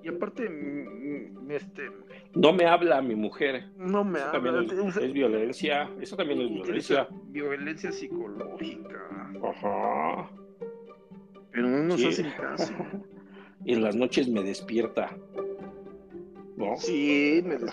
[0.03, 0.43] Y aparte,
[1.49, 1.91] este,
[2.35, 3.71] No me habla mi mujer.
[3.77, 4.53] no me Eso habla.
[4.67, 5.89] también es, violencia.
[6.01, 7.09] Eso también es violencia.
[7.29, 9.31] Violencia psicológica.
[9.43, 10.29] Ajá.
[11.53, 12.07] Pero no nos Sí.
[12.09, 12.73] hacen caso.
[13.65, 15.17] Y en las noches me despierta.
[16.57, 16.77] ¿No?
[16.79, 17.71] Sí, me des-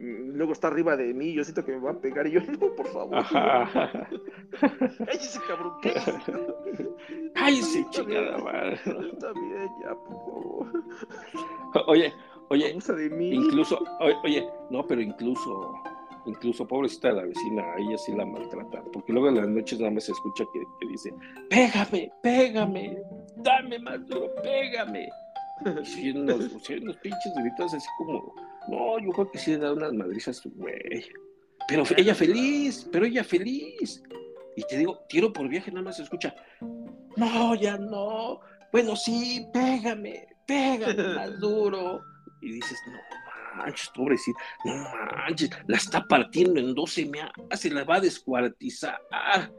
[0.00, 2.40] mm, luego está arriba de mí, yo siento que me va a pegar y yo,
[2.40, 3.24] no, por favor.
[3.30, 5.74] Cállese, cabrón,
[7.34, 7.86] cállese.
[7.90, 8.74] chingada madre.
[8.74, 10.66] Está bien, ya, por favor.
[11.86, 12.12] Oye,
[12.48, 13.30] oye, Abusa de mí.
[13.34, 13.78] incluso,
[14.24, 15.72] oye, no, pero incluso,
[16.28, 19.78] incluso, pobrecita de la vecina, a ella sí la maltratan, porque luego en las noches
[19.78, 21.12] nada más se escucha que, que dice,
[21.48, 22.98] pégame, pégame,
[23.36, 25.08] dame más duro, pégame.
[25.96, 26.38] Y unos,
[26.80, 28.34] unos pinches gritos así como,
[28.68, 31.04] no, yo creo que sí le da unas madrizas güey.
[31.66, 34.02] Pero ella feliz, pero ella feliz.
[34.56, 36.34] Y te digo, tiro por viaje, nada más se escucha,
[37.16, 38.40] no, ya no.
[38.72, 42.00] Bueno, sí, pégame, pégame más duro.
[42.40, 42.98] Y dices, no
[43.58, 49.00] manches, pobrecita, no manches, la está partiendo en 12 me hace, la va a descuartizar.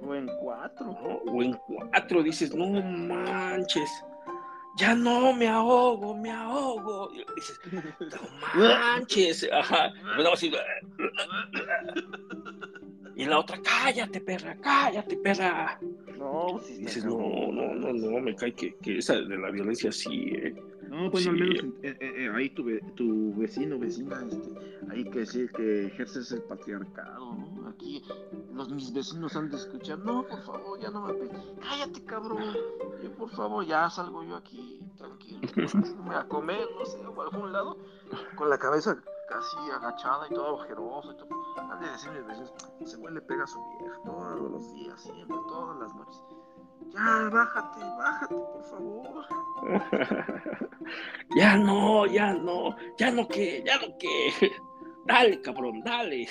[0.01, 0.87] O en cuatro.
[0.87, 1.31] ¿no?
[1.31, 3.89] O en cuatro dices, no manches,
[4.77, 7.11] ya no, me ahogo, me ahogo.
[7.13, 7.59] Y dices,
[8.55, 9.91] no manches, ajá.
[13.15, 15.77] Y la otra, cállate, perra, cállate, perra.
[16.17, 17.17] No, está dices, no,
[17.51, 20.55] no, no, no, me cae que, que esa de la violencia sí, ¿eh?
[20.89, 21.29] No, Sí.
[21.29, 22.63] al menos eh, eh, eh, ahí tu,
[22.95, 24.53] tu vecino, vecina, este,
[24.89, 27.67] ahí que sí, que ejerces el patriarcado, ¿no?
[27.69, 28.03] Aquí
[28.53, 32.53] los mis vecinos han de escuchar, no, por favor, ya no me pegues, cállate, cabrón,
[33.03, 35.39] yo, por favor, ya salgo yo aquí, tranquilo,
[35.97, 37.77] me voy a comer, no sé, o a algún lado,
[38.35, 38.97] con la cabeza
[39.29, 41.29] casi agachada y todo ojeroso y todo.
[41.71, 44.99] Han de decir mis vecinos, ese güey le pega a su vieja todos los días,
[45.03, 46.23] siempre, todas las noches.
[46.93, 49.25] Ya, bájate, bájate, por favor.
[51.35, 54.31] ya no, ya no, ya no que, ya no que.
[55.05, 56.27] Dale, cabrón, dale.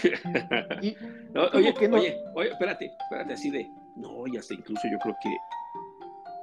[0.82, 0.96] Y,
[1.36, 1.96] O- ¿Cómo Oye, que no?
[1.96, 3.68] oye, oye, espérate, espérate, así de.
[3.96, 5.36] No, y hasta incluso yo creo que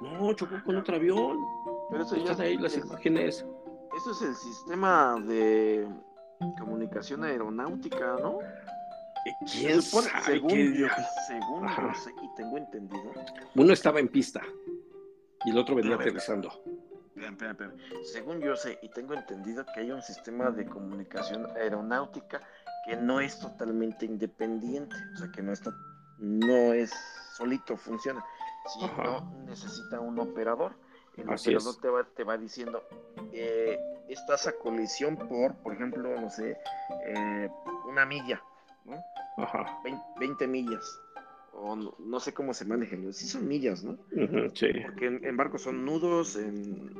[0.00, 1.38] No, chocó con otro avión.
[1.90, 3.44] Pero eso ya Están ahí las es- imágenes.
[3.96, 5.88] Eso es el sistema de
[6.58, 8.38] comunicación aeronáutica, ¿no?
[9.52, 10.86] ¿Quién Se supone- sabe según yo,
[11.28, 13.12] según yo sé y tengo entendido.
[13.54, 14.40] Uno estaba en pista
[15.44, 16.00] y el otro venía ver.
[16.08, 16.48] aterrizando.
[17.14, 17.72] Espera, espera, espera.
[18.04, 22.40] Según yo sé y tengo entendido que hay un sistema de comunicación aeronáutica
[22.86, 25.70] que no es totalmente independiente, o sea que no está,
[26.18, 26.90] no es
[27.40, 28.22] solito, funciona,
[28.66, 29.24] sino Ajá.
[29.46, 30.72] necesita un operador.
[31.16, 31.80] El Así operador es.
[31.80, 32.82] te va, te va diciendo,
[33.32, 36.56] eh, estás a colisión por, por ejemplo, no sé,
[37.06, 37.48] eh,
[37.88, 38.42] una milla,
[38.84, 39.02] ¿no?
[39.38, 39.80] Ajá.
[39.84, 41.00] 20, 20 millas,
[41.52, 43.98] o no, no sé cómo se manejan, sí son millas, ¿no?
[44.54, 44.68] Sí.
[44.84, 46.90] Porque en, en barcos son nudos, en...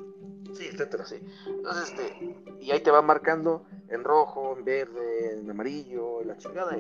[0.54, 1.16] Sí, etcétera, sí.
[1.46, 6.36] Entonces, este, y ahí te va marcando en rojo, en verde, en amarillo, en la
[6.36, 6.76] chingada,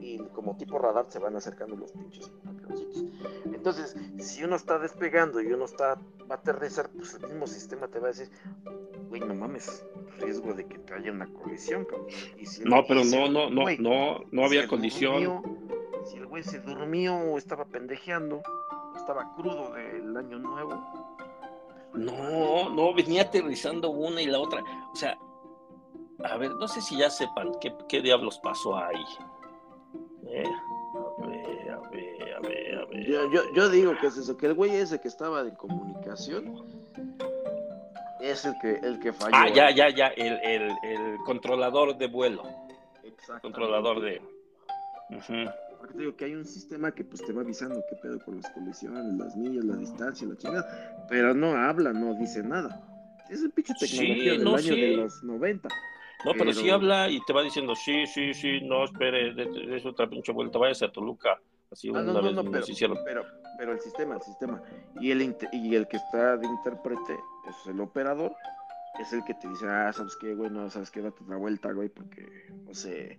[0.00, 3.04] y, como tipo radar se van acercando los pinches avioncitos.
[3.46, 5.94] Entonces, si uno está despegando y uno está,
[6.30, 8.28] va a aterrizar, pues el mismo sistema te va a decir,
[9.08, 9.84] güey, no mames,
[10.20, 12.06] riesgo de que te haya una colisión, cabrón.
[12.38, 15.22] Y si el- No, pero no, no, no, no, no había colisión.
[15.24, 15.42] durmió,
[16.04, 18.42] si el güey se durmió o estaba pendejeando,
[18.92, 20.74] o estaba crudo del año nuevo.
[21.94, 24.62] No, no, venía aterrizando una y la otra.
[24.92, 25.16] O sea,
[26.24, 29.04] a ver, no sé si ya sepan qué, qué diablos pasó ahí.
[30.26, 30.44] Eh,
[30.94, 33.06] a ver, a ver, a ver, a ver.
[33.06, 36.64] Yo, yo, yo digo que es eso, que el güey ese que estaba en comunicación
[38.20, 39.36] es el que, el que falló.
[39.36, 42.42] Ah, ya, ya, ya, el, el, el controlador de vuelo,
[43.02, 43.42] Exactamente.
[43.42, 44.22] controlador de...
[45.10, 45.50] Ujú.
[45.84, 48.36] Porque te digo que hay un sistema que pues te va avisando qué pedo con
[48.36, 52.80] las colisiones, las millas, la distancia, la chingada, pero no habla, no dice nada.
[53.28, 54.80] Es un pinche Sí, tecnología del no, año sí.
[54.80, 55.68] de los 90.
[56.24, 59.82] No, pero sí Pero- habla y te va diciendo, sí, sí, sí, no, espere, de
[59.84, 61.38] otra pinche vuelta, váyase a Toluca.
[61.70, 62.96] Así Ah, una no, no, vez no, pero, hicieron.
[63.04, 63.22] pero,
[63.58, 64.62] pero el sistema, el sistema.
[64.98, 67.12] Y el, y el que está de intérprete,
[67.46, 68.32] es el operador,
[68.98, 70.48] es el que te dice, ah, ¿sabes qué, güey?
[70.48, 71.02] No, ¿sabes qué?
[71.02, 72.26] Date otra vuelta, güey, porque,
[72.64, 73.18] no sé,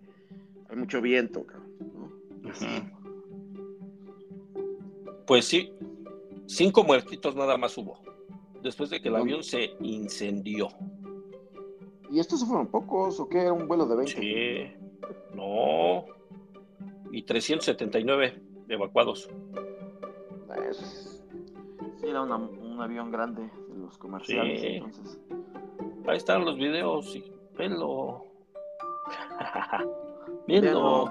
[0.69, 1.69] hay mucho viento, cabrón,
[5.27, 5.73] Pues sí,
[6.45, 7.97] cinco muertitos nada más hubo.
[8.61, 10.67] Después de que el avión se incendió.
[12.11, 13.41] ¿Y estos fueron pocos o qué?
[13.41, 14.21] ¿Era un vuelo de 20?
[14.21, 14.71] Sí,
[15.35, 16.05] no.
[17.11, 19.29] Y 379 evacuados.
[20.69, 21.11] Es-
[22.01, 24.67] Sí, era una- un avión grande de los comerciales, Sí.
[24.67, 25.19] entonces.
[26.07, 27.15] Ahí están los videos.
[27.15, 27.23] Y
[27.57, 28.25] velo.
[30.47, 31.05] Velo.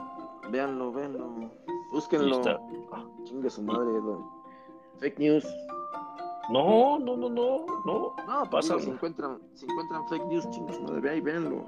[0.51, 1.51] Véanlo, véanlo,
[1.93, 2.37] Búsquenlo.
[2.37, 2.61] está.
[3.25, 4.31] Chingue su madre, lo-
[5.01, 5.45] Fake news.
[6.51, 8.15] No, no, no, no, no.
[8.27, 8.79] No, pues Pásalo.
[8.81, 11.65] digo, si encuentran, si encuentran fake news, chingue su madre, ve ahí, véanlo.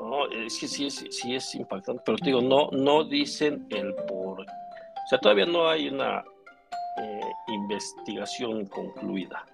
[0.00, 3.94] No, es que sí es, sí es impactante, pero te digo, no, no dicen el
[4.06, 4.40] por.
[4.40, 4.44] O
[5.08, 6.22] sea, todavía no hay una
[6.98, 9.46] eh, investigación concluida.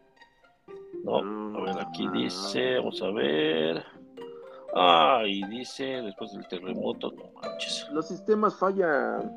[1.05, 1.19] No,
[1.59, 3.85] a ver, aquí dice, vamos a ver.
[4.75, 7.89] Ah, y dice, después del terremoto, no manches.
[7.91, 9.33] Los sistemas fallan.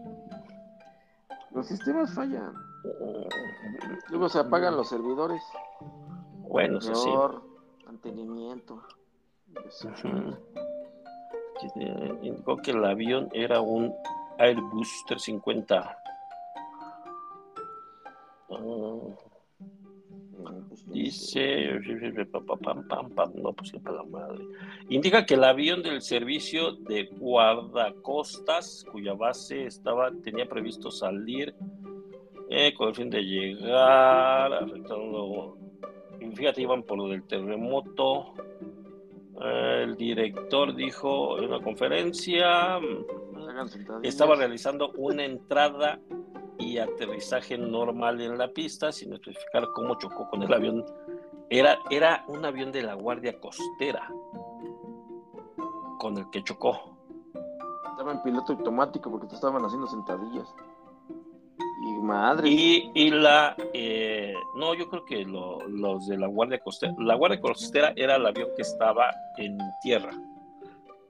[1.51, 2.53] Los sistemas fallan.
[4.09, 5.41] Luego se apagan los servidores.
[6.47, 7.85] Bueno, eso sí.
[7.85, 8.81] Mantenimiento.
[11.55, 13.93] Aquí, eh, Indicó que el avión era un
[14.37, 15.97] Airbus 350.
[18.49, 19.17] Ah, No,
[20.87, 21.79] Dice,
[23.35, 24.45] no, pues para la madre.
[24.89, 31.53] Indica que el avión del servicio de guardacostas, cuya base estaba, tenía previsto salir
[32.49, 35.57] eh, con el fin de llegar, afectando.
[36.35, 38.33] Fíjate, iban por lo del terremoto.
[39.43, 42.79] Eh, el director dijo en una conferencia,
[43.67, 44.13] sentadillas.
[44.13, 45.99] estaba realizando una entrada
[46.61, 50.85] y aterrizaje normal en la pista, sin especificar cómo chocó con el avión.
[51.49, 54.07] Era, era un avión de la Guardia Costera
[55.99, 56.95] con el que chocó.
[57.91, 60.47] Estaba en piloto automático porque te estaban haciendo sentadillas.
[61.83, 62.47] Y madre.
[62.49, 67.15] Y, y la, eh, no, yo creo que lo- los de la Guardia Costera, la
[67.15, 70.11] Guardia Costera era el avión que estaba en tierra.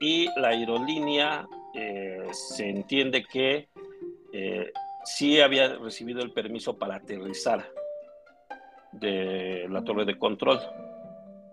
[0.00, 3.68] Y la aerolínea eh, se entiende que
[4.32, 4.72] eh,
[5.04, 7.66] sí había recibido el permiso para aterrizar
[8.92, 10.60] de la torre de control.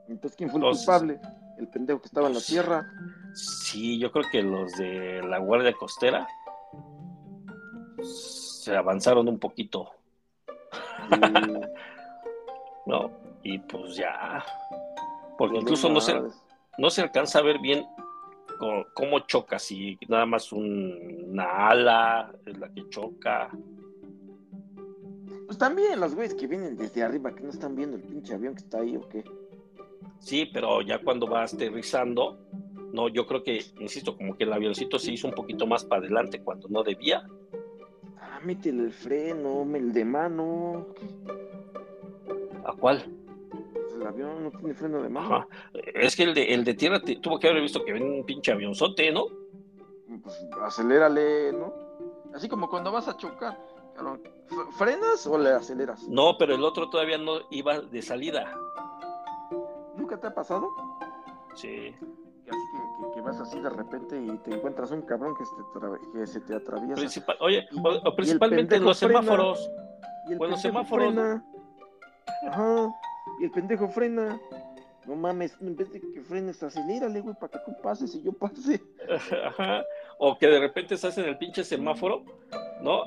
[0.08, 1.20] Entonces, ¿quién fue el Entonces- culpable?
[1.58, 2.86] El pendejo que estaba en la tierra.
[3.34, 6.26] Sí, yo creo que los de la Guardia Costera
[8.02, 9.92] se avanzaron un poquito,
[11.10, 11.10] Y-
[12.86, 13.12] ¿no?
[13.44, 14.44] Y pues ya,
[15.38, 16.20] porque Los incluso no se,
[16.78, 17.86] no se alcanza a ver bien
[18.60, 23.50] co- cómo choca, si nada más un- una ala es la que choca.
[25.48, 28.54] Pues también los güeyes que vienen desde arriba, que no están viendo el pinche avión
[28.54, 29.24] que está ahí o qué.
[30.20, 32.38] Sí, pero ya cuando va aterrizando,
[32.94, 36.02] no, yo creo que, insisto, como que el avioncito se hizo un poquito más para
[36.02, 37.24] adelante cuando no debía.
[38.20, 40.88] Ah, métele el freno, el de mano.
[42.66, 43.04] ¿A cuál?
[44.00, 45.36] El avión no tiene freno de mano.
[45.36, 45.48] Ajá.
[45.74, 48.26] Es que el de, el de tierra te- tuvo que haber visto que ven un
[48.26, 49.26] pinche avionzote, ¿no?
[50.24, 51.74] Pues acelérale, ¿no?
[52.34, 53.58] Así como cuando vas a chocar.
[54.78, 56.08] ¿Frenas o le aceleras?
[56.08, 58.52] No, pero el otro todavía no iba de salida.
[59.96, 60.70] ¿Nunca te ha pasado?
[61.56, 61.94] Sí.
[62.50, 65.52] Así que, que- que vas así de repente y te encuentras un cabrón que se
[65.56, 66.96] te, atra- que se te atraviesa.
[66.96, 69.20] Principal- oye, Y- o- o y el principalmente en los frena.
[69.22, 69.70] semáforos.
[70.28, 71.14] Y el Bueno, semáforos.
[71.14, 71.46] frena.
[72.48, 72.88] Ajá.
[73.40, 74.40] Y el pendejo frena.
[75.06, 78.32] No mames, en vez de que frenes, acelérale, güey, para que tú pases y yo
[78.32, 78.82] pase.
[79.46, 79.84] Ajá.
[80.20, 82.24] O que de repente estás en el pinche semáforo,
[82.82, 83.04] ¿no?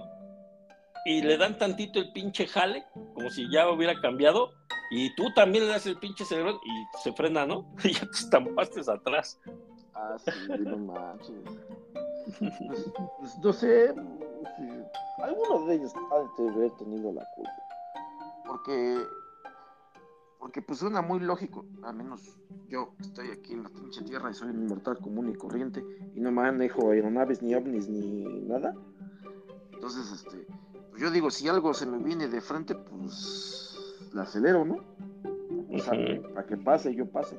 [1.04, 2.84] Y le dan tantito el pinche jale,
[3.14, 4.52] como si ya hubiera cambiado,
[4.90, 7.66] y tú también le das el pinche cerebro y se frena, ¿no?
[7.84, 9.40] Y ya te estampaste atrás.
[9.94, 11.34] Ah, sí, no manches.
[12.38, 13.92] Pues, pues, no sé.
[13.92, 14.68] sí,
[15.18, 17.50] Alguno de ellos ha de haber tenido la culpa.
[18.46, 19.02] Porque.
[20.42, 21.64] Porque pues suena muy lógico.
[21.84, 22.36] Al menos
[22.68, 25.84] yo estoy aquí en la pinche tierra y soy un mortal común y corriente.
[26.16, 28.74] Y no manejo aeronaves, ni ovnis, ni nada.
[29.72, 30.44] Entonces, este.
[30.90, 34.10] Pues yo digo, si algo se me viene de frente, pues.
[34.12, 34.80] La acelero, ¿no?
[35.70, 35.94] O sea,
[36.34, 37.38] para que pase, yo pase.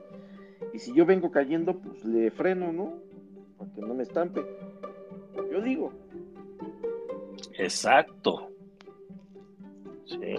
[0.74, 2.94] Y si yo vengo cayendo, pues le freno, ¿no?
[3.58, 4.46] Para que no me estampe.
[5.52, 5.92] Yo digo,
[7.58, 8.53] Exacto.
[10.06, 10.36] Sí.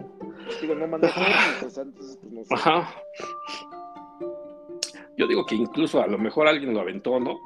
[0.60, 1.14] digo, no manejo
[1.60, 2.54] pues pues no sé.
[2.54, 2.94] Ajá.
[5.16, 7.38] Yo digo que incluso a lo mejor alguien lo aventó, ¿no?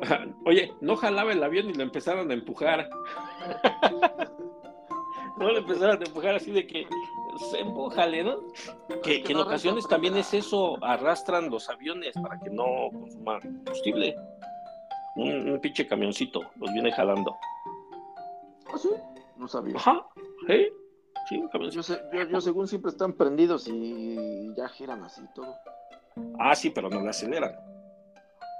[0.46, 2.88] Oye, no jalaba el avión y lo empezaron a empujar.
[5.38, 6.86] no le empezaron a empujar así de que
[7.50, 8.36] se empújale, ¿no?
[9.02, 14.14] Que, que en ocasiones también es eso, arrastran los aviones para que no consuman combustible.
[15.16, 17.36] Un, un pinche camioncito los viene jalando.
[18.72, 18.90] ¿Ah, sí?
[19.36, 19.76] No sabía.
[19.76, 20.06] Ajá,
[20.46, 20.68] ¿sí?
[21.28, 25.54] Sí, un Yo, sé, yo, yo según siempre están prendidos y ya giran así todo.
[26.38, 27.52] Ah, sí, pero no le aceleran.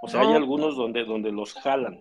[0.02, 0.28] O sea, No.
[0.30, 2.00] hay algunos donde, donde los jalan.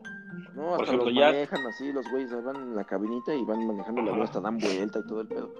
[0.55, 3.43] No, Por hasta ejemplo, los ya- manejan así, los güeyes van en la cabinita y
[3.43, 4.24] van manejando el avión Ajá.
[4.26, 5.53] hasta dan vuelta y todo el pedo.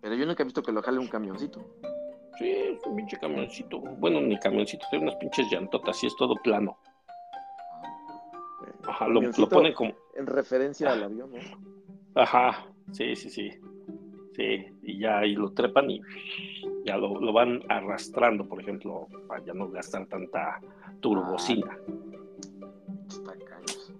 [0.00, 1.60] Pero yo nunca he visto que lo jale un camioncito.
[2.38, 3.80] Sí, es un pinche camioncito.
[3.80, 6.78] Bueno, ni camioncito, tiene unas pinches llantotas, sí es todo plano.
[8.86, 9.92] Ajá, lo, lo ponen como.
[10.14, 11.38] En referencia al avión, ¿no?
[12.16, 13.50] Ajá, sí, sí, sí.
[14.34, 16.00] Sí, y ya ahí lo trepan y
[16.84, 20.60] ya lo, lo van arrastrando, por ejemplo, para ya no gastar tanta
[21.00, 21.78] turbocina.
[23.44, 23.92] Caños.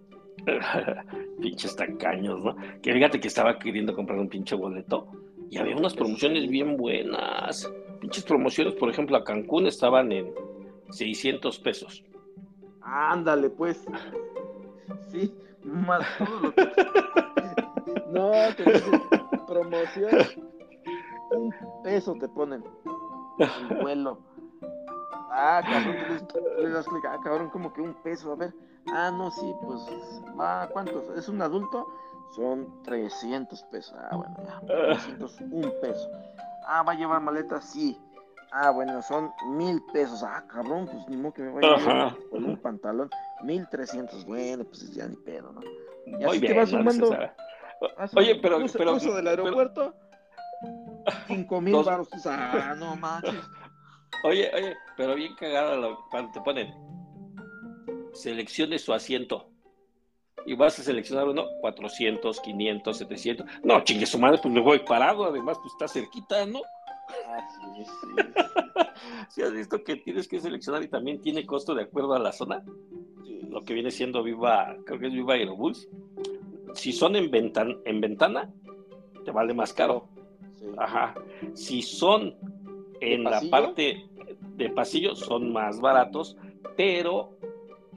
[1.41, 2.57] Pinches tacaños, ¿no?
[2.83, 5.09] Que fíjate que estaba queriendo comprar un pinche boleto
[5.51, 7.71] y había unas promociones bien buenas.
[8.01, 10.33] Pinches promociones, por ejemplo, a Cancún estaban en
[10.91, 12.05] 600 pesos.
[12.83, 13.87] Ándale, pues.
[15.09, 15.33] Sí,
[15.65, 16.63] más todo lo que...
[18.11, 19.03] No, te dicen
[19.47, 20.11] promoción.
[21.31, 22.65] Un peso te ponen.
[23.39, 24.19] El vuelo.
[25.31, 27.05] Ah, cabrón, tú le das clic.
[27.05, 28.33] Ah, cabrón, como que un peso.
[28.33, 28.55] A ver.
[28.93, 29.81] Ah, no, sí, pues.
[30.39, 31.05] Ah, ¿cuántos?
[31.17, 31.87] ¿Es un adulto?
[32.35, 33.95] Son 300 pesos.
[33.99, 34.61] Ah, bueno, ya.
[34.67, 36.11] 300, un peso.
[36.67, 37.61] Ah, ¿va a llevar maleta?
[37.61, 38.01] Sí.
[38.53, 40.23] Ah, bueno, son mil pesos.
[40.23, 43.11] Ah, cabrón, pues ni modo que me vaya a con un pantalón.
[43.43, 44.25] Mil trescientos.
[44.25, 45.61] Bueno, pues ya ni pedo, ¿no?
[46.07, 47.11] Y Muy así te bien, vas sumando.
[48.17, 49.95] Oye, pero- uso, pero- uso del pero- aeropuerto.
[51.27, 52.09] Cinco mil Dos- baros.
[52.27, 53.35] Ah, no manches.
[54.25, 56.73] Oye, oye, pero bien cagada lo- cuando te ponen.
[58.13, 59.51] Seleccione su asiento.
[60.47, 63.47] Y vas a seleccionar uno, 400, 500, 700.
[63.65, 65.25] No, chingue su madre, pues me voy parado.
[65.27, 66.61] Además, pues está cerquita, ¿no?
[67.27, 68.23] Ah, sí, sí,
[69.31, 72.33] Si has visto que tienes que seleccionar y también tiene costo de acuerdo a la
[72.33, 72.65] zona,
[73.25, 73.41] sí.
[73.49, 75.89] lo que viene siendo Viva, creo que es Viva Aerobús.
[76.75, 78.53] Si son en, ventan- en ventana,
[79.25, 80.09] te vale más caro.
[80.59, 80.67] Sí.
[80.79, 81.15] Ajá.
[81.55, 82.35] Si son
[83.01, 83.51] en la pasillo?
[83.51, 84.07] parte
[84.57, 86.37] de pasillo, son más baratos,
[86.77, 87.31] pero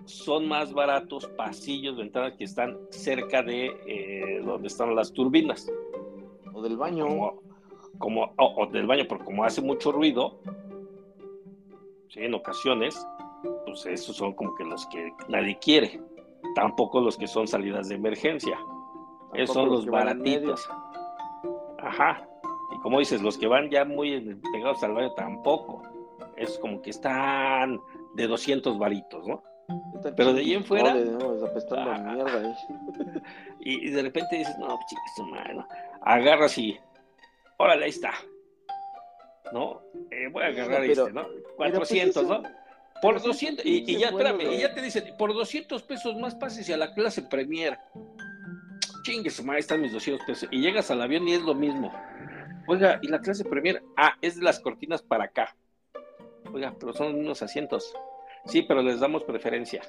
[0.06, 5.72] son más baratos pasillos, ventanas que están cerca de eh, donde están las turbinas.
[6.54, 7.08] O del baño.
[7.08, 7.42] Como,
[7.98, 10.40] como o, o del baño, porque como hace mucho ruido,
[12.10, 13.06] sí, en ocasiones,
[13.66, 16.02] pues esos son como que los que nadie quiere.
[16.56, 18.58] Tampoco los que son salidas de emergencia.
[19.34, 20.68] Esos son los baratitos.
[21.80, 22.26] Ajá.
[22.76, 25.84] Y como dices, los que van ya muy pegados al baño tampoco.
[26.36, 27.82] es como que están
[28.16, 29.44] de 200 varitos, ¿no?
[29.96, 31.46] Están Pero de ahí en fuera- ¿no?
[31.46, 32.00] Apestando a Ah.
[32.00, 32.56] mierda, eh.
[33.60, 35.68] Y, y de repente dices, no, pues madre, ¿no?
[36.02, 36.80] Agarras y,
[37.58, 38.14] órale, ahí está.
[39.52, 39.82] ¿No?
[40.12, 41.24] Eh, voy a agarrar pero- este, ¿no?
[41.24, 42.50] Pero, pues, 400, eso- ¿no?
[43.02, 46.16] Por pero sí, 200, y, y ya, espérame, y ya te dicen, por 200 pesos
[46.18, 47.78] más pases a la clase Premier.
[49.04, 50.50] Chingue su madre, están mis 200 pesos.
[50.52, 51.92] Y llegas al avión y es lo mismo.
[52.68, 53.82] Oiga, ¿y la clase Premier?
[53.98, 55.56] Ah, es de las cortinas para acá.
[56.54, 57.94] Oiga, pero son unos asientos.
[58.46, 59.82] Sí, pero les damos preferencia.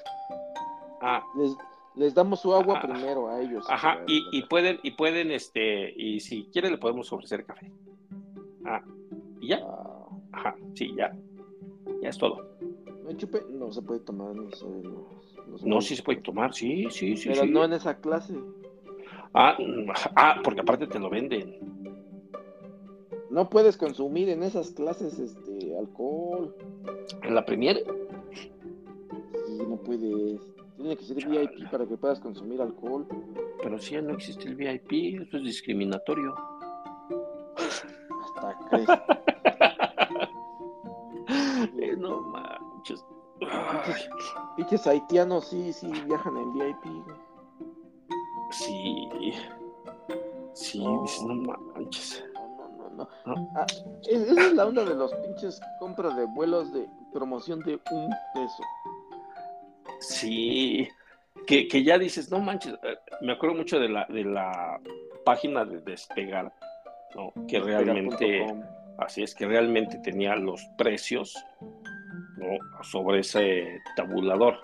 [1.01, 1.55] Ah, Les,
[1.95, 2.81] les damos su agua Ah.
[2.87, 3.65] primero a ellos.
[3.69, 7.71] Ajá, y, y pueden, y pueden, este, y si quiere le podemos ofrecer café.
[8.65, 8.81] Ah,
[9.41, 11.11] y ya, Ah, ajá, sí, ya.
[12.01, 12.50] Ya es todo.
[13.11, 14.35] No chupe, no se puede tomar.
[14.35, 15.05] No, sé, No,
[15.61, 15.85] baños.
[15.85, 17.29] sí se puede tomar, sí, sí, sí.
[17.29, 17.49] Pero sí.
[17.49, 18.35] no en esa clase.
[19.33, 19.57] Ah,
[20.15, 21.57] ah, porque aparte te lo venden.
[23.29, 26.53] No puedes consumir en esas clases este alcohol.
[27.23, 27.83] En la Premier,
[29.47, 30.41] Sí, no puedes.
[30.75, 33.05] Tiene que ser VIP para que puedas consumir alcohol.
[33.61, 36.35] pero sí ya no existe el VIP, eso es discriminatorio.
[37.55, 38.89] Hasta crees.
[41.79, 42.21] Eh, no
[44.55, 46.85] Pinches haitianos sí, sí viajan en VIP.
[48.51, 49.09] sí.
[50.53, 51.01] Sí, No.
[51.03, 52.23] dices, no manches.
[52.33, 53.05] No, no, no,
[53.35, 53.51] no.
[53.55, 53.65] Ah,
[54.03, 58.09] es- esa es la onda de los pinches compras de vuelos de promoción de un
[58.33, 58.63] peso.
[59.99, 60.87] Sí,
[61.47, 64.79] que, que ya dices, no manches, eh, me acuerdo mucho de la, de la
[65.23, 66.53] página de Despegar,
[67.15, 67.31] ¿no?
[67.47, 68.45] Que realmente,
[68.97, 71.33] así es, que realmente tenía los precios,
[72.81, 74.55] Sobre ese tabulador.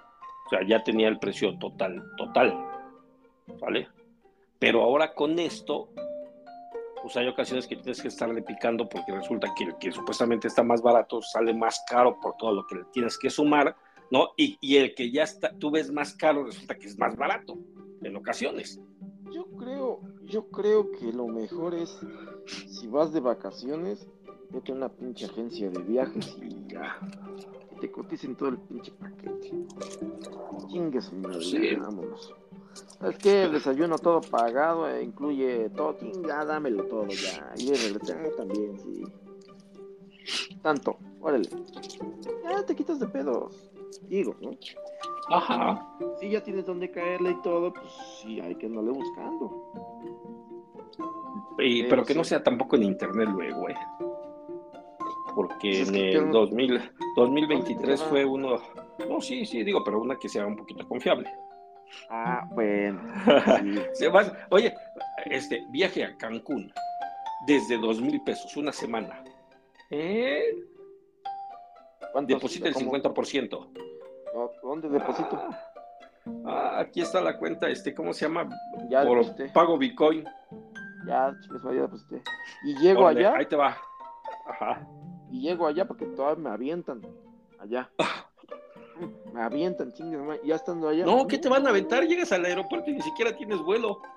[0.46, 2.56] O sea, ya tenía el precio total, total,
[3.60, 3.90] ¿vale?
[4.60, 5.90] Pero ahora con esto,
[7.02, 10.64] pues hay ocasiones que tienes que estarle picando porque resulta que el que supuestamente está
[10.64, 13.76] más barato sale más caro por todo lo que le tienes que sumar,
[14.10, 14.30] ¿no?
[14.38, 17.58] Y, y el que ya está, tú ves más caro resulta que es más barato
[18.02, 18.80] en ocasiones.
[19.32, 22.00] Yo creo, yo creo que lo mejor es,
[22.46, 24.08] si vas de vacaciones,
[24.50, 26.98] vete a una pinche agencia de viajes y ya.
[27.80, 29.52] Te coticen todo el pinche paquete.
[30.68, 31.76] Chingues, madre, Sí.
[31.76, 32.34] vámonos.
[33.02, 37.54] Es que el desayuno todo pagado, eh, incluye todo, chinga, dámelo todo ya.
[37.58, 39.04] Y de regresar ah, también, sí.
[40.62, 41.48] Tanto, órale.
[42.44, 43.70] Ya te quitas de pedos.
[44.10, 44.52] Digo, ¿no?
[45.30, 45.96] Ajá.
[46.20, 49.72] Si ya tienes donde caerle y todo, pues sí, hay que andarle buscando.
[51.60, 52.20] Y, Pero pero que sí.
[52.20, 53.76] no sea tampoco en internet luego, güey.
[55.38, 58.10] Porque Pues es en el queda- 2000, 2023 queda?
[58.10, 58.58] fue uno.
[59.08, 61.32] No, sí, sí, digo, pero una que sea un poquito confiable.
[62.10, 63.00] Ah, bueno.
[63.94, 64.06] sí.
[64.50, 64.74] Oye,
[65.26, 66.74] este viaje a Cancún
[67.46, 69.24] desde dos mil pesos, una semana.
[69.92, 70.42] ¿Eh?
[72.12, 73.70] ¿Cuántos- Deposita el cómo- 50%.
[74.34, 75.38] ¿Dó- ¿Dónde deposito?
[75.40, 75.60] Ah,
[76.46, 78.50] ah, aquí está la cuenta, este, ¿cómo se llama?
[78.90, 79.50] Ya Por deposité.
[79.50, 80.26] pago Bitcoin.
[81.06, 82.22] Ya, chicos, ya deposité.
[82.66, 83.78] Y llego Órale, allá, Ahí te va.
[84.50, 84.86] Ajá.
[85.32, 87.02] Y llego allá porque todavía me avientan.
[87.60, 87.90] Allá.
[89.34, 91.06] Me avientan, chingues, ya estando allá.
[91.06, 92.04] No, ¿qué te van a aventar?
[92.08, 94.02] Llegas al aeropuerto y ni siquiera tienes vuelo.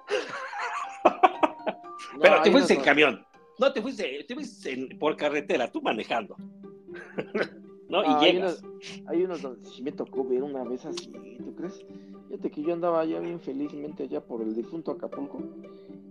[2.14, 3.26] No, Pero te fuiste no- en camión.
[3.58, 6.34] No, te fuiste, te fuiste en- por carretera, tú manejando.
[7.88, 8.00] ¿No?
[8.00, 8.62] Ah, y hay llegas.
[8.62, 11.84] unos, hay unos donde sí me tocó ver una vez así, ¿tú crees?
[12.28, 15.40] Fíjate que yo andaba allá bien felizmente allá por el difunto Acapulco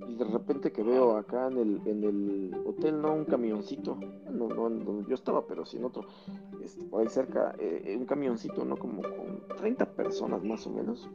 [0.09, 3.13] y de repente que veo acá en el, en el hotel, ¿no?
[3.13, 3.97] Un camioncito,
[4.31, 6.05] no, no en donde yo estaba, pero sin otro,
[6.63, 8.75] este, por ahí cerca, eh, un camioncito, ¿no?
[8.77, 11.09] Como con 30 personas más o menos.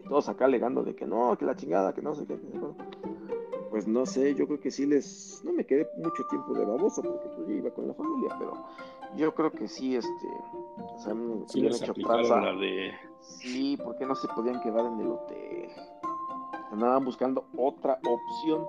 [0.00, 2.38] Y todos acá alegando de que no, que la chingada, que no sé qué.
[3.70, 5.42] Pues no sé, yo creo que sí les...
[5.44, 8.52] No me quedé mucho tiempo de baboso porque pues, yo iba con la familia, pero
[9.16, 10.26] yo creo que sí, este...
[10.78, 11.14] O sea,
[11.46, 12.92] Sí, les hecho la de.
[13.20, 15.68] Sí, porque no se podían quedar en el hotel.
[16.72, 18.66] Andaban buscando otra opción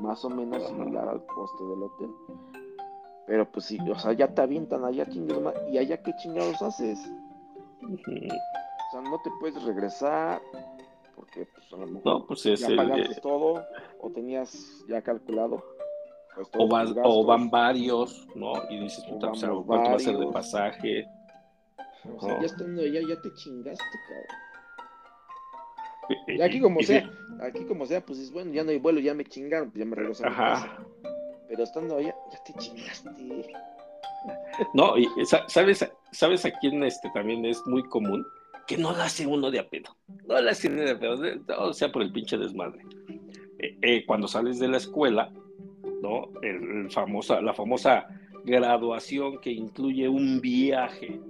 [0.00, 2.10] más o menos similar al costo del hotel.
[3.26, 6.98] Pero pues sí, o sea, ya te avientan allá chingados y allá qué chingados haces.
[7.82, 10.40] O sea, no te puedes regresar
[11.16, 13.64] porque pues a lo mejor No, pues es ya el, pagaste eh, todo
[14.00, 15.64] o tenías ya calculado.
[16.34, 18.52] pues, o, vas, o van varios, ¿no?
[18.70, 21.08] Y dices, puta, o sea, vamos ¿cuánto va a ser de pasaje?
[22.14, 22.40] O sea, no.
[22.40, 24.46] ya estando allá ya te chingaste, cabrón.
[26.28, 29.00] Y- aquí como y- sea, aquí como sea, pues es bueno, ya no hay vuelo,
[29.00, 30.52] ya me chingaron, pues ya me regreso a mi casa.
[30.64, 30.78] Ajá.
[31.48, 33.10] Pero estando allá, ya te chingaste.
[34.74, 38.26] No, y sa- ¿sabes, ¿sabes a quién este, también es muy común?
[38.66, 39.96] Que no la hace uno de a pedo.
[40.26, 42.82] No la hace uno de a pedo, de- o sea, por el pinche desmadre.
[43.58, 45.30] Eh, eh, cuando sales de la escuela,
[46.02, 46.28] ¿no?
[46.42, 48.06] El, el famosa, la famosa
[48.44, 51.20] graduación que incluye un viaje.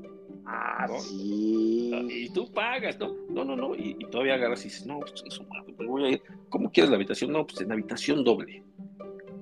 [0.47, 0.99] Ah, ¿no?
[1.01, 1.91] sí.
[2.09, 3.13] Y tú pagas, ¿no?
[3.29, 3.75] No, no, no.
[3.75, 5.41] Y, y todavía agarras y dices, no, pues
[5.79, 6.23] me voy a ir.
[6.49, 7.33] ¿Cómo quieres la habitación?
[7.33, 8.63] No, pues en habitación doble.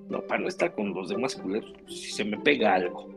[0.08, 3.08] No, para no estar con los demás culeros, pues, si se me pega algo.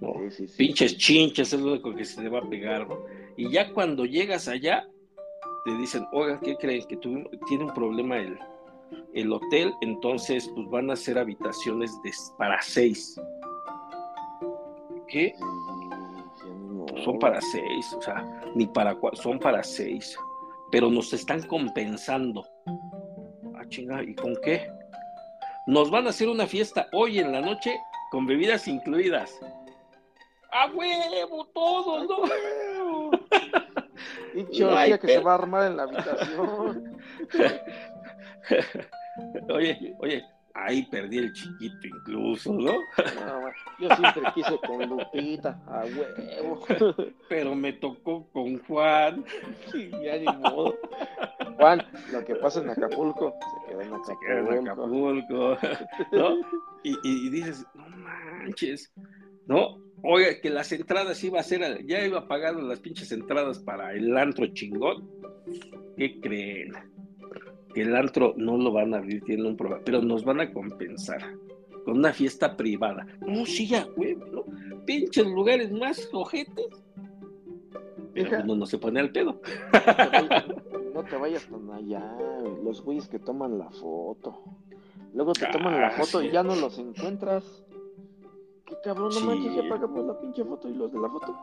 [0.00, 0.14] ¿no?
[0.30, 0.54] Sí, sí, sí.
[0.56, 2.98] Pinches chinches es lo único que se le va a pegar, ¿no?
[3.36, 4.88] Y ya cuando llegas allá,
[5.64, 6.86] te dicen, oigan, ¿qué creen?
[6.88, 8.38] Que tuvi- tiene un problema el,
[9.14, 13.20] el hotel, entonces pues van a hacer habitaciones de, para seis.
[15.08, 15.34] ¿Qué?
[17.04, 18.24] Son para seis, o sea,
[18.54, 20.18] ni para cuatro, son para seis.
[20.70, 22.46] Pero nos están compensando.
[23.54, 24.70] Ah, chinga, ¿y con qué?
[25.66, 27.76] Nos van a hacer una fiesta hoy en la noche
[28.10, 29.38] con bebidas incluidas.
[30.52, 31.46] ¡A huevo!
[31.46, 33.10] Todos, ¿no?
[34.34, 36.98] Pinche No que se va a armar en la habitación.
[39.50, 40.24] oye, oye,
[40.54, 42.74] ahí perdí el chiquito incluso, ¿no?
[43.78, 46.64] Yo siempre quise con Lupita, a huevo.
[47.28, 49.24] Pero me tocó con Juan.
[50.02, 50.76] ya ni modo.
[51.56, 51.82] Juan,
[52.12, 55.52] lo que pasa en Acapulco se queda en Se queda en Acapulco.
[55.52, 55.58] Acapulco,
[56.12, 56.36] ¿no?
[56.82, 58.92] Y, y- y dices, no manches,
[59.46, 59.76] ¿no?
[60.02, 63.92] Oiga, que las entradas iba a ser, ya iba a pagar las pinches entradas para
[63.92, 65.06] el antro chingón.
[65.96, 66.72] ¿Qué creen?
[67.74, 70.52] Que el antro no lo van a abrir, tiene un problema, pero nos van a
[70.52, 71.20] compensar
[71.84, 73.06] con una fiesta privada.
[73.26, 74.44] No, sí, ya, güey, ¿no?
[74.84, 76.66] Pinches lugares más ojetes.
[78.12, 79.40] Pero uno no se pone al pedo.
[79.72, 80.46] No te vayas-
[80.94, 82.16] No te vayas tan allá,
[82.64, 84.42] los güeyes que toman la foto.
[85.14, 86.26] Luego te toman la Ah, foto sí.
[86.26, 87.64] y ya no los encuentras.
[88.66, 89.24] Qué cabrón, no Sí.
[89.26, 91.34] manches, ya pagamos la pinche foto y los de la foto.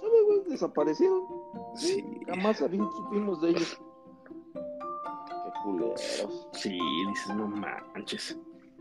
[0.00, 0.40] ¿Sabes, güey?
[0.50, 1.20] Desaparecieron.
[1.76, 2.04] Sí.
[2.26, 3.80] Jamás supimos de ellos.
[5.64, 6.46] Culeros.
[6.52, 8.38] Sí, dices, no manches.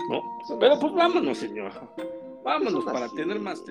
[0.09, 0.21] ¿No?
[0.59, 1.71] Pero pues vámonos, señor.
[2.43, 3.15] Vámonos para así.
[3.15, 3.63] tener más.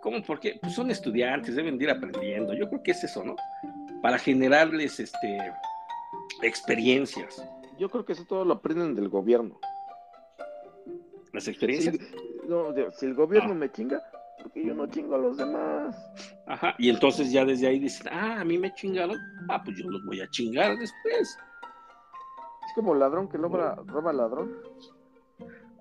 [0.00, 0.22] ¿Cómo?
[0.22, 0.58] ¿Por qué?
[0.60, 2.54] Pues son estudiantes, deben de ir aprendiendo.
[2.54, 3.34] Yo creo que es eso, ¿no?
[4.02, 5.38] Para generarles este
[6.42, 7.44] experiencias.
[7.78, 9.58] Yo creo que eso todo lo aprenden del gobierno.
[11.32, 11.96] Las Si, experiencias.
[12.46, 13.56] no, de- si el gobierno Ah.
[13.56, 14.02] me chinga,
[14.42, 15.96] porque yo no chingo a los demás.
[16.46, 16.74] Ajá.
[16.78, 19.16] Y entonces ya desde ahí dicen, ah, a mí me chingaron.
[19.48, 21.38] Ah, pues yo los voy a chingar después.
[22.72, 24.56] Es como ladrón que logra, roba ladrón.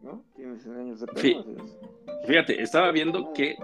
[0.01, 0.25] ¿No?
[0.35, 1.33] Tiene 100 años de Sí.
[1.41, 1.63] pena.
[1.63, 2.27] es.
[2.27, 3.55] Fíjate, estaba viendo que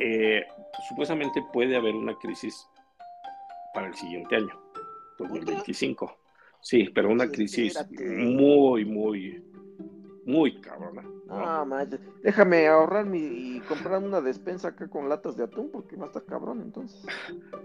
[0.00, 0.42] eh,
[0.88, 2.68] supuestamente puede haber una crisis
[3.74, 4.58] para el siguiente año,
[5.18, 6.16] 2025.
[6.60, 8.08] Sí, pero una crisis Espérate.
[8.24, 9.40] muy, muy,
[10.28, 11.02] muy cabrona.
[11.02, 11.10] ¿no?
[11.30, 12.00] Ah, manches.
[12.22, 16.06] Déjame ahorrar mi, y comprar una despensa acá con latas de atún porque va a
[16.08, 17.04] estar cabrón entonces.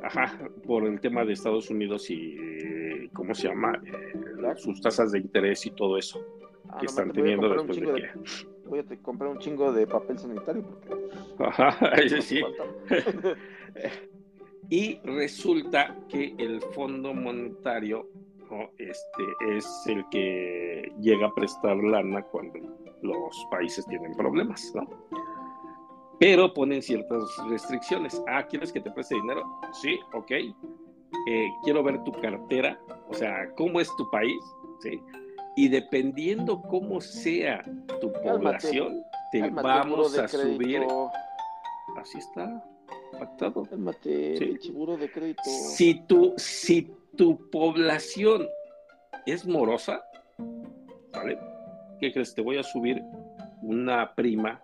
[0.02, 3.82] Ajá, por el tema de Estados Unidos y, eh, ¿cómo se llama?
[3.86, 6.20] Eh, sus tasas de interés y todo eso
[6.70, 8.10] Ah, que están teniendo después de de- que...
[8.70, 11.70] Voy a comprar un chingo de papel sanitario porque Ajá,
[12.02, 12.42] ese sí.
[12.42, 12.64] falta.
[14.70, 18.08] Y resulta que el Fondo Monetario
[18.78, 22.60] este, es el que llega a prestar lana cuando
[23.02, 24.88] los países tienen problemas, ¿no?
[26.20, 28.22] Pero ponen ciertas restricciones.
[28.28, 29.44] Ah, ¿quieres que te preste dinero?
[29.74, 30.32] Sí, ok.
[31.28, 34.42] Eh, quiero ver tu cartera, o sea, cómo es tu país,
[34.82, 35.02] ¿sí?
[35.56, 37.64] Y dependiendo cómo sea
[38.02, 40.82] tu población, te Cálmate, vamos a subir.
[41.98, 42.64] Así está,
[43.20, 43.64] pactado.
[43.66, 44.72] Cálmate, Sí.
[44.98, 45.42] de crédito.
[45.46, 48.48] Si tu, si tu población
[49.26, 50.04] es morosa,
[51.14, 51.38] ¿vale?
[52.00, 52.34] ¿Qué crees?
[52.36, 53.02] Te voy a subir
[53.62, 54.60] una prima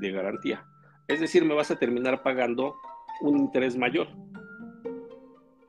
[0.00, 0.64] de garantía.
[1.08, 2.74] Es decir, me vas a terminar pagando
[3.20, 4.08] un interés mayor.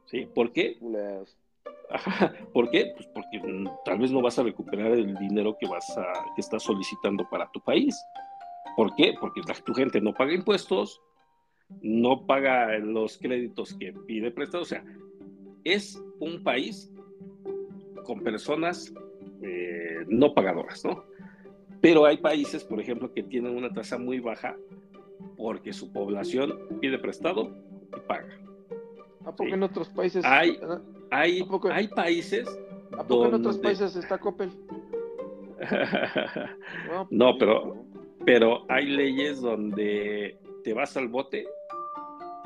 [0.06, 0.28] ¿Sí?
[0.34, 0.78] ¿Por qué?
[0.80, 1.38] Culeros.
[1.90, 2.34] Ajá.
[2.54, 2.94] ¿Por qué?
[2.96, 3.42] Pues porque
[3.84, 6.04] tal vez no vas a recuperar el dinero que vas a,
[6.36, 7.96] que estás solicitando para tu país.
[8.76, 9.14] ¿Por qué?
[9.20, 11.02] Porque la- tu gente no paga impuestos,
[11.82, 14.64] no paga los créditos que pide prestado.
[14.64, 14.84] O sea,
[15.66, 16.90] es un país
[18.06, 18.94] con personas
[19.42, 21.04] eh, no pagadoras, ¿no?
[21.82, 24.56] Pero hay países, por ejemplo, que tienen una tasa muy baja
[25.38, 27.52] porque su población pide prestado
[27.96, 28.40] y paga.
[29.26, 29.52] ¿A poco Sí.
[29.52, 30.24] en otros países?
[30.24, 30.82] Hay- ¿A
[31.20, 31.70] Hay, ¿A poco?
[31.70, 32.48] hay países
[33.08, 34.50] poco en otros donde- países está Coppel?
[36.90, 37.76] No, No, pues, pero-
[38.26, 41.46] pero hay leyes donde te vas al bote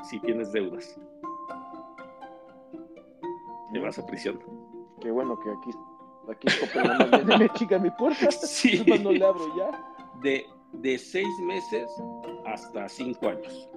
[0.09, 0.99] si tienes deudas.
[3.74, 4.39] Te vas a prisión.
[5.01, 5.72] Qué bueno que aquí,
[6.32, 8.30] aquí Coppel me chica mi puerta.
[8.32, 8.84] Sí.
[8.86, 9.72] Nomás no le abro ya.
[10.22, 11.89] De, de seis meses
[12.45, 13.70] hasta cinco años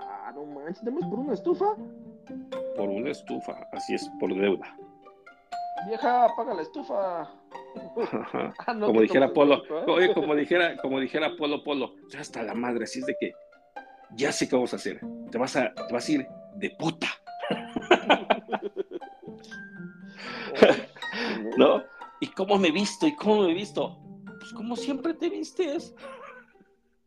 [0.00, 1.74] Ah, no manches, ¿tenemos por una estufa?
[2.76, 3.68] por una estufa.
[3.72, 4.76] Así es, por deuda.
[5.86, 7.30] Vieja, apaga la estufa.
[8.66, 9.84] Ah, no, como dijera Polo, México, ¿eh?
[9.88, 13.32] oye, como dijera, como dijera Polo Polo, ya hasta la madre, así es de que
[14.14, 15.00] ya sé qué vamos a hacer.
[15.30, 17.08] Te vas a, te vas a ir de puta,
[21.56, 21.82] ¿no?
[22.20, 23.06] ¿Y cómo me he visto?
[23.06, 23.98] ¿Y cómo me he visto?
[24.24, 25.94] Pues como siempre te vistes.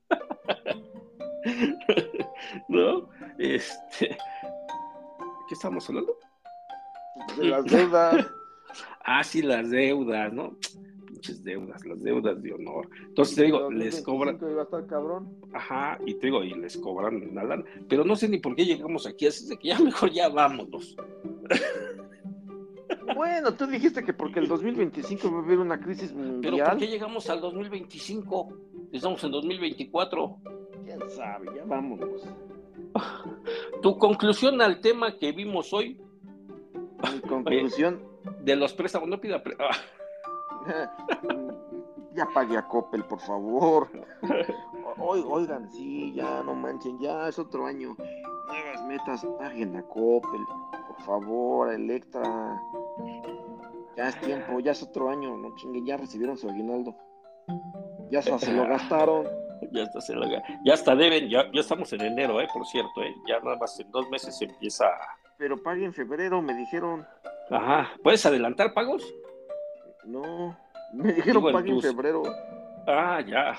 [2.69, 3.09] ¿No?
[3.37, 4.17] Este.
[5.47, 6.17] ¿Qué estamos hablando?
[7.37, 8.25] De las deudas.
[9.05, 10.57] Ah, sí, las deudas, ¿no?
[11.15, 12.89] Pinches deudas, las deudas de honor.
[13.07, 14.37] Entonces te digo, les cobran.
[14.37, 15.33] 2025 Iba a estar cabrón.
[15.53, 17.63] Ajá, y te digo, y les cobran lana.
[17.87, 20.27] Pero no sé ni por qué llegamos aquí, así es de que ya mejor ya
[20.27, 20.95] vámonos.
[23.15, 26.69] Bueno, tú dijiste que porque el 2025 va a haber una crisis Pero mundial.
[26.71, 28.49] ¿por qué llegamos al 2025?
[28.91, 30.37] Estamos en 2024.
[30.83, 31.47] ¿Quién sabe?
[31.55, 32.23] Ya vámonos.
[33.81, 35.97] Tu conclusión al tema que vimos hoy
[37.13, 38.01] Mi conclusión,
[38.41, 39.75] de los préstamos, no pida ah,
[42.13, 43.89] ya pague a Coppel, por favor.
[44.97, 47.95] O- Oigan, sí, ya no manchen, ya es otro año.
[48.47, 50.41] Nuevas metas, paguen a Coppel,
[50.87, 52.59] por favor, Electra.
[53.97, 56.95] Ya es tiempo, ya es otro año, no chinguen, ya recibieron su aguinaldo.
[58.11, 59.27] Ya se, se lo gastaron.
[59.71, 63.01] ya está, se la- ya está deben, ya, ya estamos en enero, eh, por cierto,
[63.01, 64.85] eh, ya nada más en dos meses empieza.
[65.37, 67.05] Pero pague en febrero, me dijeron.
[67.49, 69.03] Ajá, ¿puedes adelantar pagos?
[70.05, 70.55] No,
[70.93, 72.23] me dijeron Digo, en pague en tus- febrero.
[72.87, 73.57] Ah, ya.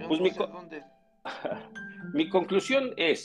[0.00, 0.84] Yo Pues no mi sé co- dónde.
[2.14, 3.24] Mi conclusión es,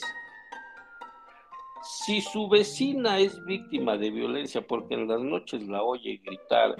[2.06, 6.76] si su vecina es víctima de violencia porque en las noches la oye gritar,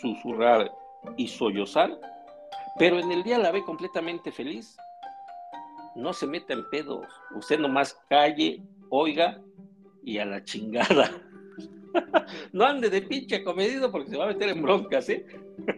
[0.00, 0.70] susurrar
[1.16, 1.98] y sollozar,
[2.78, 4.76] pero en el día la ve completamente feliz,
[5.94, 7.06] no se meta en pedos.
[7.34, 9.40] Usted nomás calle, oiga
[10.02, 11.10] y a la chingada.
[12.52, 15.24] No ande de pinche comedido porque se va a meter en broncas, ¿eh?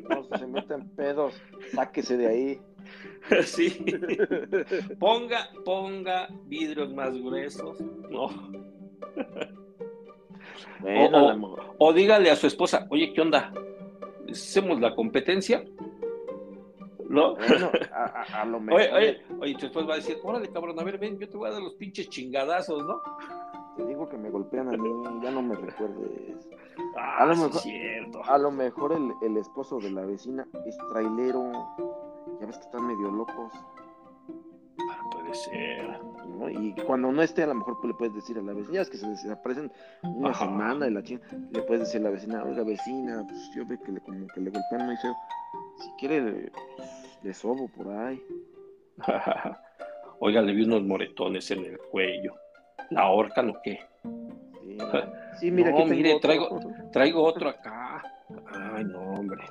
[0.08, 1.34] No se meten pedos,
[1.72, 2.60] sáquese de ahí.
[3.44, 3.84] Sí.
[5.00, 8.28] Ponga, ponga vidrios más gruesos, ¿no?
[10.80, 11.26] Bueno,
[11.78, 13.52] O- O dígale a su esposa, oye, ¿qué onda?
[14.30, 15.64] ¿Hacemos la competencia?
[17.08, 17.34] ¿No?
[17.36, 18.80] bueno, a, a- a lo mejor.
[18.80, 21.36] Oye, oye, oye, tu esposa va a decir, órale, cabrón, a ver, ven, yo te
[21.36, 23.00] voy a dar los pinches chingadazos, ¿no?
[23.76, 24.90] Te digo que me golpean a mí,
[25.22, 26.48] ya no me recuerdes.
[26.96, 28.22] Ah, A lo mejor- cierto.
[28.24, 31.52] A lo mejor el, el esposo de la vecina es trailero.
[32.40, 33.52] Ya ves que están medio locos.
[34.90, 36.00] Ah, puede ser.
[36.38, 36.48] ¿no?
[36.50, 38.96] Y cuando no esté, a lo mejor le puedes decir a la vecina, es que
[38.98, 39.70] se desaparecen
[40.02, 40.44] una Ajá.
[40.46, 41.20] semana y la ching,
[41.50, 44.40] le puedes decir a la vecina, oiga vecina, pues yo veo que le, como que
[44.40, 45.14] le golpean muy feo.
[45.78, 46.52] Si quiere, le,
[47.22, 48.22] le sobo por ahí.
[50.20, 52.34] Oiga, le vi unos moretones en el cuello.
[52.90, 53.80] ¿La ahorcan o qué?
[54.62, 54.78] Sí,
[55.40, 56.30] Sí, mira, No, aquí tengo mire, otro.
[56.30, 58.02] traigo- Traigo otro acá.
[58.74, 59.44] Ay, no, hombre.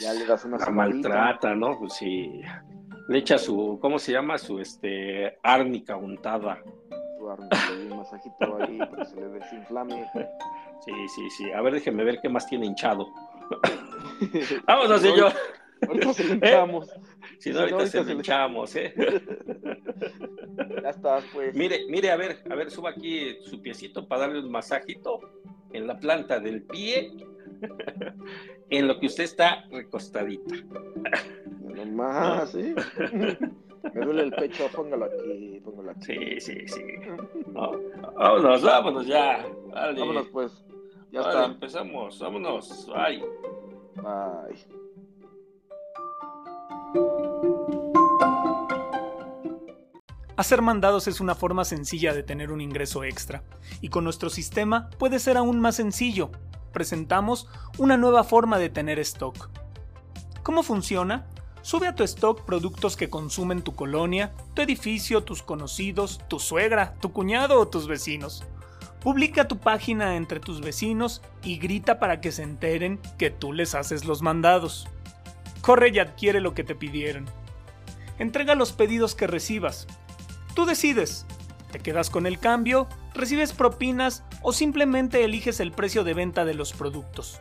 [0.00, 1.78] Ya le das una La maltrata, ¿no?
[1.78, 2.40] Pues sí.
[3.08, 4.36] Le echa su, ¿cómo se llama?
[4.38, 6.60] Su, este, árnica untada.
[7.18, 10.06] Su doy un masajito ahí para que se le desinflame.
[10.84, 11.50] Sí, sí, sí.
[11.52, 13.08] A ver, déjeme ver qué más tiene hinchado.
[14.64, 15.32] Vámonos, señor.
[15.88, 16.86] Ahorita se lo hinchamos.
[17.40, 18.94] Si Sí, no, ahorita ahorita se se lo le- hinchamos, ¿eh?
[20.90, 21.54] Estás, pues.
[21.54, 25.20] Mire, mire, a ver, a ver, suba aquí su piecito para darle un masajito
[25.72, 27.12] en la planta del pie,
[28.70, 30.56] en lo que usted está recostadita.
[31.60, 32.74] No más, ¿sí?
[33.94, 36.02] Me duele el pecho, póngalo aquí, póngalo aquí.
[36.04, 36.82] Sí, sí, sí.
[37.52, 37.72] No,
[38.14, 39.46] Vámonos, vámonos ya.
[39.68, 40.00] Vale.
[40.00, 40.64] Vámonos, pues.
[41.12, 41.44] Ya Vale, está.
[41.46, 42.90] empezamos, vámonos.
[42.94, 43.22] Ay.
[43.96, 44.58] Bye.
[50.38, 53.42] Hacer mandados es una forma sencilla de tener un ingreso extra,
[53.80, 56.30] y con nuestro sistema puede ser aún más sencillo.
[56.72, 59.50] Presentamos una nueva forma de tener stock.
[60.44, 61.26] ¿Cómo funciona?
[61.62, 66.94] Sube a tu stock productos que consumen tu colonia, tu edificio, tus conocidos, tu suegra,
[67.00, 68.44] tu cuñado o tus vecinos.
[69.00, 73.74] Publica tu página entre tus vecinos y grita para que se enteren que tú les
[73.74, 74.86] haces los mandados.
[75.62, 77.26] Corre y adquiere lo que te pidieron.
[78.20, 79.88] Entrega los pedidos que recibas.
[80.58, 81.24] Tú decides.
[81.70, 82.88] ¿Te quedas con el cambio?
[83.14, 87.40] ¿Recibes propinas o simplemente eliges el precio de venta de los productos?